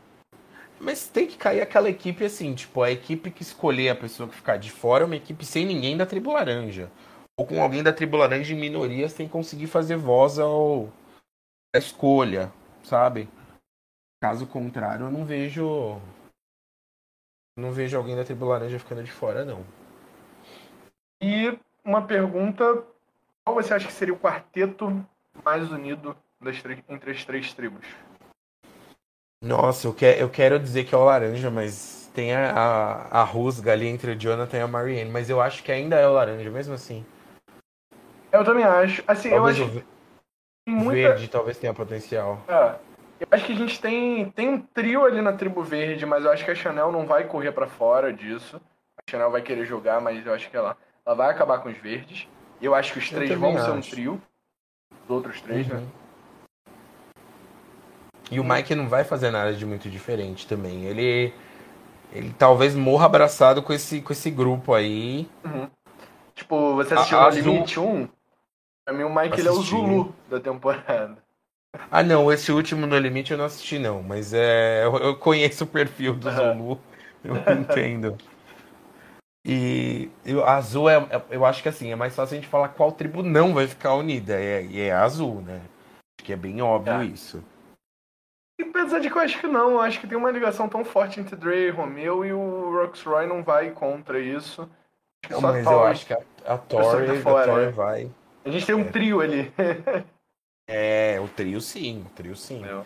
[0.79, 4.35] Mas tem que cair aquela equipe assim, tipo, a equipe que escolher a pessoa que
[4.35, 6.91] ficar de fora é uma equipe sem ninguém da tribo laranja.
[7.39, 10.89] Ou com alguém da tribo laranja em minoria sem conseguir fazer voz ao
[11.75, 12.51] à escolha,
[12.83, 13.27] sabe?
[14.21, 15.99] Caso contrário, eu não vejo.
[17.57, 19.65] Não vejo alguém da tribo laranja ficando de fora, não.
[21.21, 22.83] E uma pergunta:
[23.43, 25.03] qual você acha que seria o quarteto
[25.43, 27.85] mais unido das entre as três tribos?
[29.43, 33.23] Nossa, eu, que, eu quero dizer que é o laranja, mas tem a, a, a
[33.23, 35.11] rusga ali entre o Jonathan e a Marianne.
[35.11, 37.05] Mas eu acho que ainda é o laranja, mesmo assim.
[38.31, 39.03] Eu também acho.
[39.07, 39.83] Assim, eu Talvez acho o
[40.69, 40.91] muita.
[40.91, 42.41] verde talvez tenha potencial.
[42.47, 42.75] É,
[43.19, 46.31] eu acho que a gente tem, tem um trio ali na tribo verde, mas eu
[46.31, 48.59] acho que a Chanel não vai correr pra fora disso.
[48.97, 50.75] A Chanel vai querer jogar, mas eu acho que ela,
[51.05, 52.27] ela vai acabar com os verdes.
[52.61, 53.91] Eu acho que os Eu três vão ser um acho.
[53.91, 54.21] trio.
[55.03, 55.85] Os outros três, né?
[58.29, 60.83] E o Mike não vai fazer nada de muito diferente também.
[60.85, 61.33] Ele,
[62.11, 65.29] ele talvez morra abraçado com esse, com esse grupo aí.
[65.45, 65.69] Uhum.
[66.35, 68.07] Tipo, você A- assistiu a Azul- Limite 1?
[68.85, 69.61] Pra mim o Mike ele é o.
[69.61, 71.17] Zulu da temporada.
[71.91, 74.01] Ah, não, esse último No Limite eu não assisti, não.
[74.01, 76.29] Mas é, eu, eu conheço o perfil do.
[76.31, 76.79] Zulu.
[77.23, 78.17] Eu entendo.
[79.45, 82.49] E eu- a Azul, é, é- eu acho que assim, é mais fácil a gente
[82.49, 84.33] falar qual tribo não vai ficar unida.
[84.39, 85.61] É, e é a Azul, né?
[86.19, 87.05] Acho que é bem óbvio É.
[87.05, 87.43] isso.
[88.87, 91.19] Apesar de que eu acho que não, eu acho que tem uma ligação tão forte
[91.19, 94.61] entre Dre e Romeo e o Roxroy não vai contra isso.
[94.61, 97.71] Acho que Não, mas eu acho que a, a Tori, tá a fora, Tori né?
[97.71, 98.11] vai.
[98.45, 98.91] A gente tem um É.
[98.91, 99.51] trio ali.
[100.69, 102.57] É, o trio sim, o trio sim.
[102.57, 102.85] Entendeu?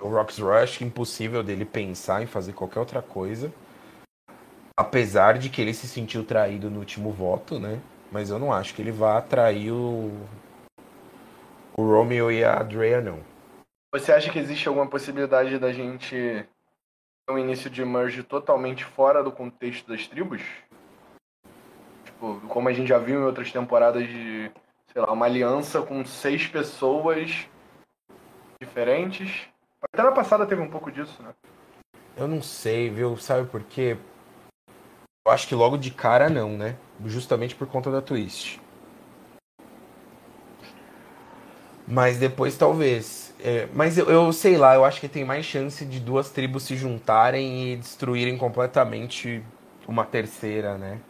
[0.00, 3.52] O Rox Rush, impossível dele pensar em fazer qualquer outra coisa.
[4.74, 7.78] Apesar de que ele se sentiu traído no último voto, né?
[8.10, 10.10] Mas eu não acho que ele vá trair o.
[11.76, 13.29] O Romeo e a Drea, não.
[13.92, 16.46] Você acha que existe alguma possibilidade da gente
[17.28, 20.42] um início de merge totalmente fora do contexto das tribos.
[22.04, 24.50] Tipo, como a gente já viu em outras temporadas de,
[24.92, 27.46] sei lá, uma aliança com seis pessoas
[28.60, 29.48] diferentes.
[29.92, 31.32] Até na passada teve um pouco disso, né?
[32.16, 33.16] Eu não sei, viu?
[33.16, 33.96] Sabe por quê?
[35.26, 36.76] Eu acho que logo de cara não, né?
[37.06, 38.60] Justamente por conta da twist.
[41.86, 43.29] Mas depois talvez.
[43.42, 46.64] É, mas eu, eu, sei lá, eu acho que tem mais chance de duas tribos
[46.64, 49.42] se juntarem e destruírem completamente
[49.88, 51.00] uma terceira, né?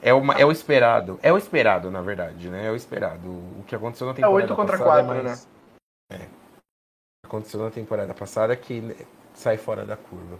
[0.00, 1.18] É, uma, é o esperado.
[1.22, 2.66] É o esperado, na verdade, né?
[2.66, 3.28] É o esperado.
[3.28, 5.46] O que aconteceu na temporada é 8 contra passada 4, é mais...
[5.46, 5.50] né?
[6.12, 6.16] É.
[6.16, 8.96] O que aconteceu na temporada passada é que
[9.34, 10.38] sai fora da curva.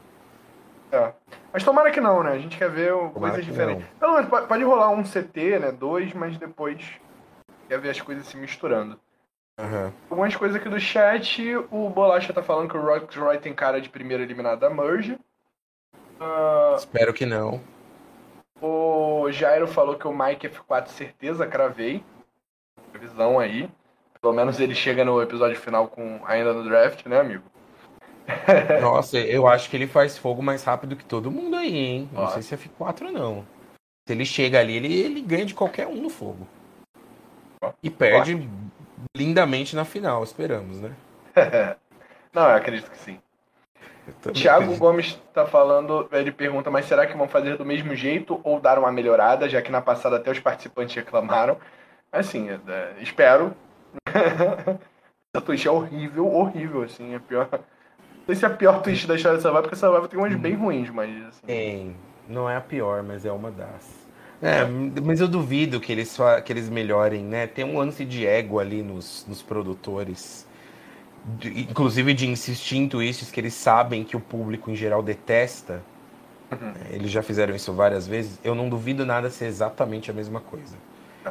[0.92, 1.12] É.
[1.52, 2.32] Mas tomara que não, né?
[2.32, 3.86] A gente quer ver coisas diferentes.
[3.98, 5.72] Pelo menos pode rolar um CT, né?
[5.72, 6.80] Dois, mas depois
[7.68, 8.98] quer ver as coisas se misturando.
[9.58, 9.92] Uhum.
[10.08, 13.88] Algumas coisas aqui do chat, o Bolacha tá falando que o Roy tem cara de
[13.88, 15.18] primeiro eliminado da Merge.
[16.20, 16.76] Uh...
[16.76, 17.60] Espero que não.
[18.60, 22.04] O Jairo falou que o Mike F4 certeza, cravei.
[22.92, 23.68] Previsão aí.
[24.20, 27.44] Pelo menos ele chega no episódio final com ainda no draft, né, amigo?
[28.80, 32.10] Nossa, eu acho que ele faz fogo mais rápido que todo mundo aí, hein?
[32.12, 33.44] Não sei se é F4 não.
[34.06, 36.46] Se ele chega ali, ele, ele ganha de qualquer um no fogo.
[37.82, 38.48] E perde
[39.16, 40.92] lindamente na final, esperamos, né?
[42.32, 43.20] não, eu acredito que sim.
[44.32, 48.60] Tiago Gomes está falando, ele pergunta, mas será que vão fazer do mesmo jeito ou
[48.60, 51.58] dar uma melhorada, já que na passada até os participantes reclamaram?
[52.10, 53.54] Assim, é, espero.
[55.34, 57.48] Essa twist é horrível, horrível, assim, é pior.
[57.52, 60.18] Não sei se é a pior twist da história da Survivor, porque a Survivor tem
[60.18, 61.46] umas bem ruins, mas assim.
[61.46, 61.96] Tem.
[62.26, 64.07] Não é a pior, mas é uma das.
[64.40, 64.64] É,
[65.02, 67.46] mas eu duvido que eles, que eles melhorem, né?
[67.46, 70.46] Tem um lance de ego ali nos, nos produtores
[71.36, 75.82] de, inclusive de insistir em twists que eles sabem que o público em geral detesta.
[76.50, 76.72] Uhum.
[76.90, 78.38] É, eles já fizeram isso várias vezes.
[78.42, 80.76] Eu não duvido nada ser exatamente a mesma coisa.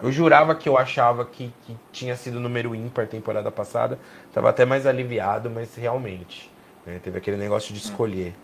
[0.04, 3.98] Eu jurava que eu achava que, que tinha sido número ímpar temporada passada.
[4.32, 6.52] Tava até mais aliviado, mas realmente.
[6.86, 8.36] Né, teve aquele negócio de escolher.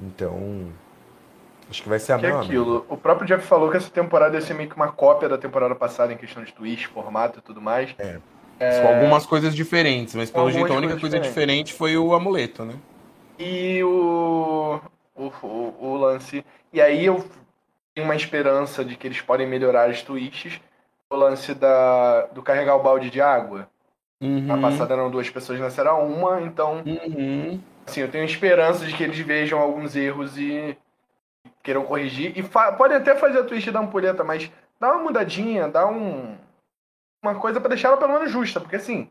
[0.00, 0.68] Então.
[1.70, 2.42] Acho que vai ser a que é mesma.
[2.42, 2.84] aquilo.
[2.88, 5.74] O próprio Jeff falou que essa temporada ia ser meio que uma cópia da temporada
[5.74, 7.94] passada em questão de twist, formato e tudo mais.
[7.96, 8.18] É.
[8.58, 8.82] É...
[8.86, 12.74] algumas coisas diferentes, mas pelo jeito a única coisa diferente foi o amuleto, né?
[13.38, 14.80] E o...
[15.14, 16.44] O, o, o, lance.
[16.72, 17.24] E aí eu
[17.94, 20.60] tenho uma esperança de que eles podem melhorar as twists.
[21.08, 23.68] O lance da, do carregar o balde de água.
[24.20, 24.42] Uhum.
[24.42, 26.82] Na passada eram duas pessoas, nessa era uma, então.
[26.86, 27.60] Uhum.
[27.86, 30.76] Assim, eu tenho esperança de que eles vejam alguns erros e
[31.62, 32.36] queiram corrigir.
[32.36, 36.36] E podem até fazer a twist da ampulheta, mas dá uma mudadinha, dá um
[37.22, 39.10] uma coisa para deixar ela pelo menos justa, porque assim.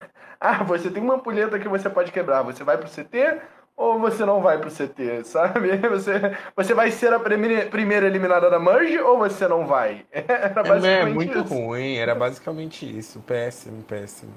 [0.44, 3.40] Ah, você tem uma ampulheta que você pode quebrar, você vai pro CT
[3.76, 5.76] ou você não vai pro CT, sabe?
[5.88, 6.12] Você,
[6.54, 10.04] você vai ser a primeira, primeira eliminada da Merge ou você não vai?
[10.12, 11.54] Era é, basicamente é, muito isso.
[11.54, 13.20] ruim, era basicamente isso.
[13.20, 14.32] Péssimo, péssimo.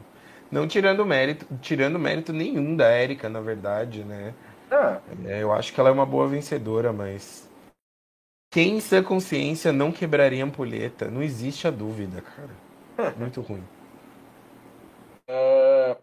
[0.51, 4.33] Não tirando mérito, tirando mérito nenhum da Erika, na verdade, né?
[4.71, 4.99] Ah.
[5.25, 7.49] Eu acho que ela é uma boa vencedora, mas
[8.51, 11.09] quem em sua consciência não quebraria ampulheta?
[11.09, 13.11] Não existe a dúvida, cara.
[13.17, 13.63] Muito ruim.
[15.29, 15.95] Uh,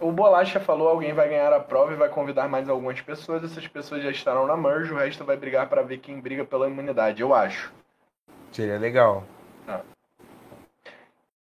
[0.00, 3.44] o Bolacha falou: alguém vai ganhar a prova e vai convidar mais algumas pessoas.
[3.44, 6.68] Essas pessoas já estarão na merge, o resto vai brigar para ver quem briga pela
[6.68, 7.72] imunidade, eu acho.
[8.50, 9.24] Seria legal.
[9.68, 9.82] Ah.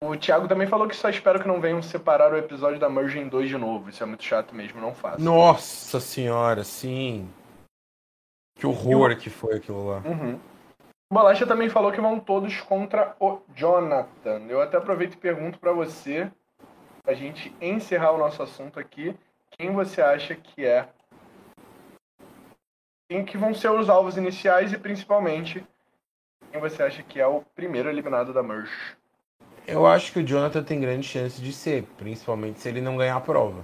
[0.05, 3.19] O Thiago também falou que só espero que não venham separar o episódio da merge
[3.19, 3.89] em dois de novo.
[3.89, 5.23] Isso é muito chato mesmo, não faço.
[5.23, 7.29] Nossa senhora, sim.
[8.55, 9.17] Que horror eu...
[9.17, 10.01] que foi aquilo lá.
[10.05, 10.37] Uhum.
[11.09, 14.41] O Balacha também falou que vão todos contra o Jonathan.
[14.49, 16.29] Eu até aproveito e pergunto para você,
[17.07, 19.15] a gente encerrar o nosso assunto aqui,
[19.51, 20.89] quem você acha que é
[23.09, 25.65] quem que vão ser os alvos iniciais e principalmente
[26.51, 28.97] quem você acha que é o primeiro eliminado da Merge?
[29.67, 33.15] Eu acho que o Jonathan tem grande chance de ser, principalmente se ele não ganhar
[33.15, 33.63] a prova.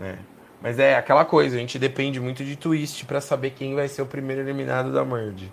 [0.00, 0.18] É.
[0.60, 4.02] Mas é aquela coisa, a gente depende muito de twist para saber quem vai ser
[4.02, 5.52] o primeiro eliminado da Merge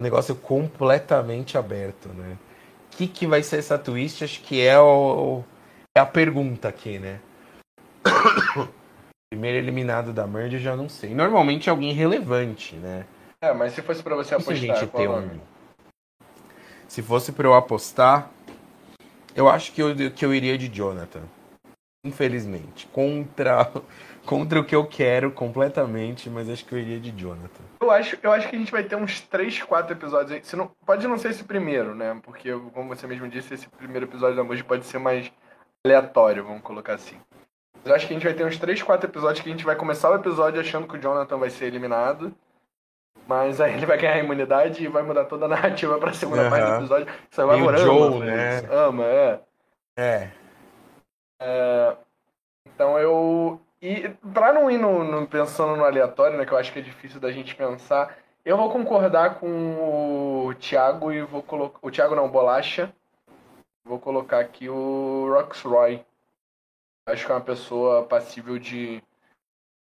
[0.00, 2.36] um negócio completamente aberto, né?
[2.92, 4.22] O que, que vai ser essa twist?
[4.22, 5.42] Acho que é, o,
[5.96, 7.20] é a pergunta aqui, né?
[9.30, 11.14] Primeiro eliminado da Merge, eu já não sei.
[11.14, 13.06] Normalmente é alguém relevante, né?
[13.40, 15.40] É, mas se fosse para você apostar, se a gente ter um...
[16.96, 18.30] Se fosse para eu apostar,
[19.34, 21.20] eu acho que eu, que eu iria de Jonathan.
[22.02, 22.86] Infelizmente.
[22.86, 23.70] Contra
[24.24, 27.62] contra o que eu quero completamente, mas acho que eu iria de Jonathan.
[27.82, 30.48] Eu acho, eu acho que a gente vai ter uns 3, 4 episódios.
[30.48, 32.18] Se não, pode não ser esse primeiro, né?
[32.22, 35.30] Porque, como você mesmo disse, esse primeiro episódio da Muji pode ser mais
[35.84, 37.16] aleatório, vamos colocar assim.
[37.84, 39.76] Eu acho que a gente vai ter uns 3, 4 episódios que a gente vai
[39.76, 42.34] começar o episódio achando que o Jonathan vai ser eliminado.
[43.26, 46.44] Mas aí ele vai ganhar a imunidade e vai mudar toda a narrativa pra segunda
[46.44, 46.50] Uhum.
[46.50, 47.06] parte do episódio.
[47.28, 48.58] Você vai o ama, Joe, né?
[48.70, 49.40] Ama, é.
[49.98, 50.28] É.
[52.66, 53.60] Então eu.
[53.82, 56.46] E pra não ir no, no- pensando no aleatório, né?
[56.46, 61.12] Que eu acho que é difícil da gente pensar, eu vou concordar com o Thiago
[61.12, 61.78] e vou colocar.
[61.82, 62.92] O Thiago não, Bolacha.
[63.84, 66.04] Vou colocar aqui o Roxroy.
[67.08, 69.00] Acho que é uma pessoa passível de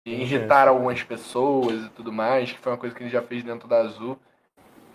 [0.05, 3.67] irritar algumas pessoas e tudo mais, que foi uma coisa que ele já fez dentro
[3.67, 4.19] da Azul.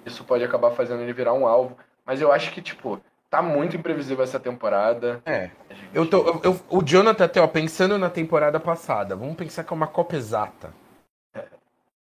[0.05, 1.77] Isso pode acabar fazendo ele virar um alvo.
[2.05, 2.99] Mas eu acho que, tipo,
[3.29, 5.21] tá muito imprevisível essa temporada.
[5.25, 5.49] É.
[5.69, 9.63] Gente- Eu tô, eu- eu- o Jonathan, até, ó, pensando na temporada passada, vamos pensar
[9.63, 10.73] que é uma Copa exata.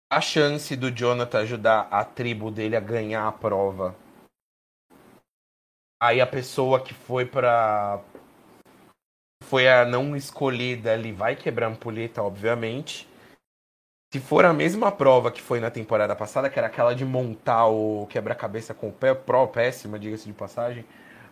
[0.08, 3.96] A chance do Jonathan ajudar a tribo dele a ganhar a prova.
[6.00, 8.00] Aí a pessoa que foi pra.
[9.48, 13.08] Foi a não escolhida ali, vai quebrar ampulheta, obviamente.
[14.12, 17.66] Se for a mesma prova que foi na temporada passada, que era aquela de montar
[17.66, 20.84] o quebra-cabeça com o pé, pró péssima, diga-se de passagem.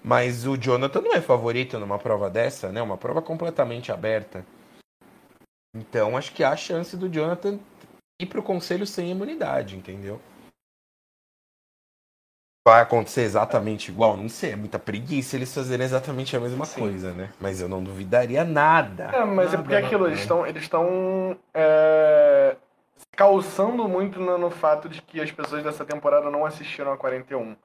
[0.03, 2.81] Mas o Jonathan não é favorito numa prova dessa, né?
[2.83, 4.45] Uma prova completamente aberta.
[5.75, 7.59] Então acho que há a chance do Jonathan
[8.21, 10.21] ir pro conselho sem imunidade, entendeu?
[12.67, 14.17] Vai acontecer exatamente igual?
[14.17, 16.81] Não sei, é muita preguiça eles fazerem exatamente a mesma Sim.
[16.81, 17.29] coisa, né?
[17.39, 19.11] Mas eu não duvidaria nada.
[19.13, 22.57] É, mas é Nada, porque aquilo, eles estão eles estão é,
[22.97, 26.97] se calçando muito no, no fato de que as pessoas dessa temporada não assistiram a
[26.97, 27.43] 41.
[27.43, 27.57] Então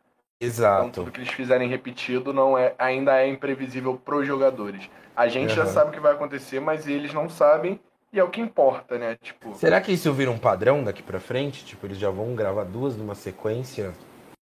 [0.41, 0.91] Exato.
[0.91, 4.89] tudo que eles fizerem repetido não é, ainda é imprevisível pros jogadores.
[5.15, 5.71] A gente já Aham.
[5.71, 7.79] sabe o que vai acontecer, mas eles não sabem
[8.11, 9.17] e é o que importa, né?
[9.21, 11.63] Tipo, Será que isso vira um padrão daqui pra frente?
[11.63, 13.93] Tipo, eles já vão gravar duas numa sequência?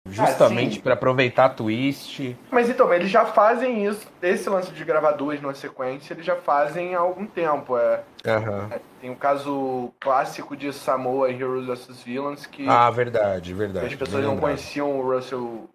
[0.07, 2.37] Justamente Ah, pra aproveitar a twist.
[2.51, 6.37] mas então, eles já fazem isso, esse lance de gravar duas numa sequência, eles já
[6.37, 7.77] fazem há algum tempo.
[7.79, 8.71] É, Aham.
[9.01, 13.87] tem o caso clássico de Samoa Heroes vs Villains que Ah, verdade, verdade.
[13.87, 15.71] as pessoas não conheciam o Russell.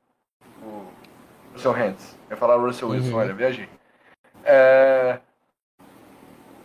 [0.61, 0.85] O
[1.53, 2.15] Russell Hands.
[2.29, 3.17] Eu ia falar Russell Wilson, Uhum.
[3.17, 3.67] olha, viajei.
[4.43, 5.19] É...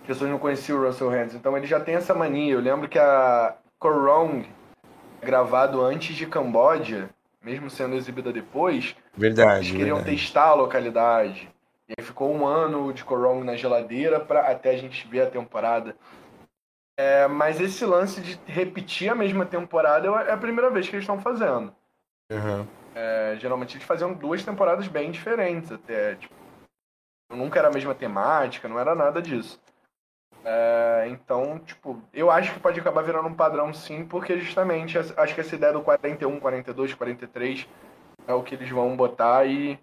[0.02, 1.34] As pessoas não conheciam o Russell Hands.
[1.34, 2.52] Então ele já tem essa mania.
[2.52, 4.46] Eu lembro que a Korong,
[5.22, 7.08] gravado antes de Camboja,
[7.44, 9.66] mesmo sendo exibida depois, Verdade.
[9.66, 10.16] eles queriam verdade.
[10.16, 11.48] testar a localidade.
[11.88, 15.30] E aí ficou um ano de Korong na geladeira pra, até a gente ver a
[15.30, 15.94] temporada.
[16.96, 21.02] É, mas esse lance de repetir a mesma temporada é a primeira vez que eles
[21.02, 21.74] estão fazendo.
[22.30, 22.66] Aham.
[22.94, 26.14] É, geralmente eles faziam duas temporadas bem diferentes até.
[26.14, 26.34] Tipo,
[27.30, 29.60] nunca era a mesma temática, não era nada disso.
[30.44, 35.34] É, então, tipo, eu acho que pode acabar virando um padrão sim, porque justamente acho
[35.34, 37.66] que essa ideia do 41, 42, 43
[38.28, 39.78] é o que eles vão botar e.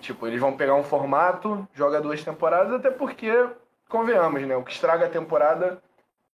[0.00, 3.32] Tipo, eles vão pegar um formato, joga duas temporadas, até porque,
[3.88, 4.54] convenhamos, né?
[4.56, 5.82] O que estraga a temporada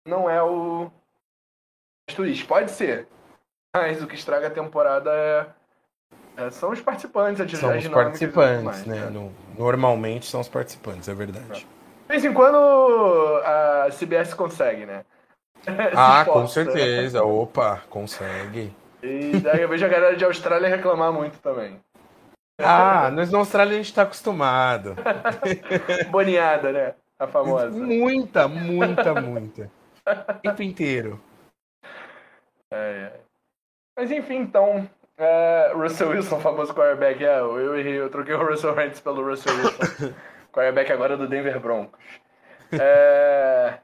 [0.05, 0.91] não é o.
[2.16, 2.45] twist.
[2.47, 3.07] Pode ser.
[3.76, 5.47] Mas o que estraga a temporada é.
[6.37, 9.09] é- são os participantes, as São os participantes, mais, né?
[9.11, 11.61] No- normalmente são os participantes, é verdade.
[11.61, 11.80] De
[12.11, 12.59] vez em quando
[13.45, 15.05] a CBS consegue, né?
[15.97, 17.23] Ah, com certeza.
[17.23, 18.75] Opa, consegue.
[19.03, 21.81] E daí eu vejo a galera de Austrália reclamar muito também.
[22.59, 24.97] Ah, nós na Austrália a gente tá acostumado.
[26.11, 26.95] Boneada, né?
[27.19, 27.71] A famosa.
[27.71, 29.71] Muita, muita, muita.
[30.07, 31.21] O tempo inteiro.
[32.73, 33.21] É, é.
[33.99, 34.89] Mas enfim, então.
[35.17, 37.23] É, Russell Wilson, famoso quarterback.
[37.23, 40.15] É, eu errei, eu troquei o Russell Hands pelo Russell Wilson.
[40.53, 42.01] quarterback agora do Denver Broncos.
[42.73, 43.79] É...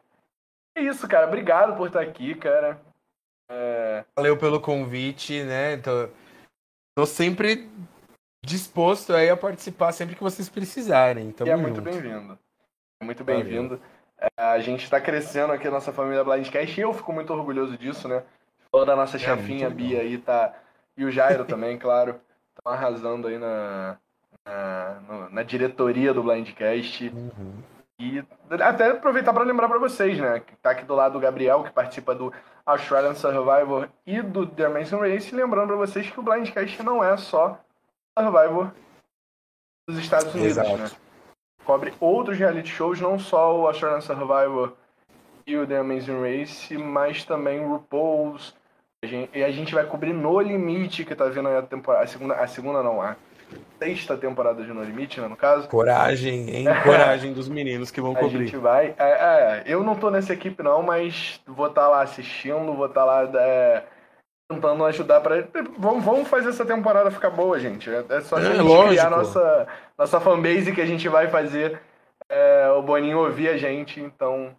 [0.76, 1.26] é isso, cara.
[1.26, 2.80] Obrigado por estar aqui, cara.
[3.50, 4.04] É...
[4.16, 5.76] Valeu pelo convite, né?
[5.78, 6.08] Tô,
[6.96, 7.68] tô sempre
[8.44, 11.32] disposto aí a participar sempre que vocês precisarem.
[11.32, 12.38] Tamo E é muito bem-vindo.
[13.00, 13.80] É muito bem-vindo.
[14.18, 17.76] É, a gente está crescendo aqui, a nossa família Blindcast, e eu fico muito orgulhoso
[17.76, 18.22] disso, né?
[18.70, 20.54] Falou da nossa É, chefinha Bia aí, tá.
[20.96, 22.20] E o Jairo também, claro.
[22.56, 23.98] Estão arrasando aí na,
[24.46, 27.08] na, no- na diretoria do Blindcast.
[27.08, 27.54] Uhum.
[27.98, 28.22] E
[28.62, 30.40] até aproveitar para lembrar para vocês, né?
[30.40, 32.32] Que tá aqui do lado o Gabriel, que participa do
[32.64, 35.34] Australian Survivor e do The Amazing Race.
[35.34, 37.58] Lembrando para vocês que o Blindcast não é só
[38.18, 38.70] Survivor
[39.88, 40.76] dos Estados Unidos, Exato.
[40.76, 40.90] né?
[41.64, 44.74] Cobre outros reality shows, não só o Australian Survivor
[45.46, 48.54] e o The Amazing Race, mas também o RuPaul's.
[49.32, 52.04] E a gente vai cobrir No Limite, que tá vindo aí a temporada.
[52.04, 53.16] A segunda, a segunda não, a
[53.78, 55.68] sexta temporada de No Limite, né, no caso.
[55.68, 56.64] Coragem, hein?
[56.82, 58.46] Coragem dos meninos que vão A cobrir.
[58.46, 58.94] gente vai.
[58.98, 63.04] É, é, eu não tô nessa equipe não, mas vou estar lá assistindo, vou estar
[63.04, 63.84] lá é,
[64.50, 65.46] tentando ajudar para
[65.78, 67.90] vamos, vamos fazer essa temporada ficar boa, gente.
[67.90, 68.88] É, é só a É, gente lógico.
[68.88, 69.66] criar nossa
[69.98, 71.80] nossa fanbase que a gente vai fazer
[72.28, 74.56] é, o Boninho ouvir a gente, então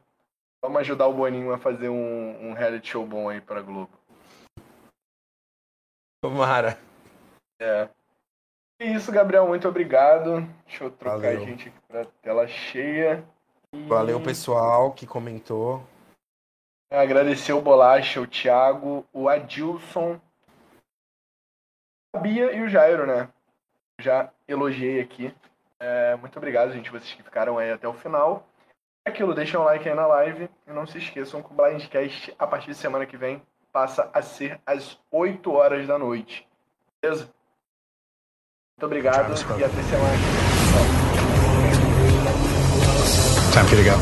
[0.63, 3.89] vamos ajudar o Boninho a fazer um, um reality show bom aí pra Globo.
[6.21, 6.77] Tomara.
[7.59, 7.87] É.
[8.79, 9.47] É isso, Gabriel.
[9.47, 10.41] Muito obrigado.
[10.65, 11.41] Deixa eu trocar Valeu.
[11.41, 13.23] a gente aqui pra tela cheia.
[13.73, 15.83] E Valeu, pessoal, que comentou.
[16.89, 20.21] Agradecer o Bolacha, o Thiago, o Adilson,
[22.15, 23.29] a Bia e o Jairo, né?
[23.99, 25.35] Já elogiei aqui.
[25.79, 28.47] É, muito obrigado, gente, vocês que ficaram aí até o final.
[29.05, 32.33] É aquilo, deixem um like aí na live e não se esqueçam que o Blindcast,
[32.39, 36.47] a partir de semana que vem, passa a ser às 8 horas da noite.
[37.01, 37.29] Beleza?
[38.79, 40.85] Muito obrigado e até semana que vem.
[43.51, 43.97] Time for you to go.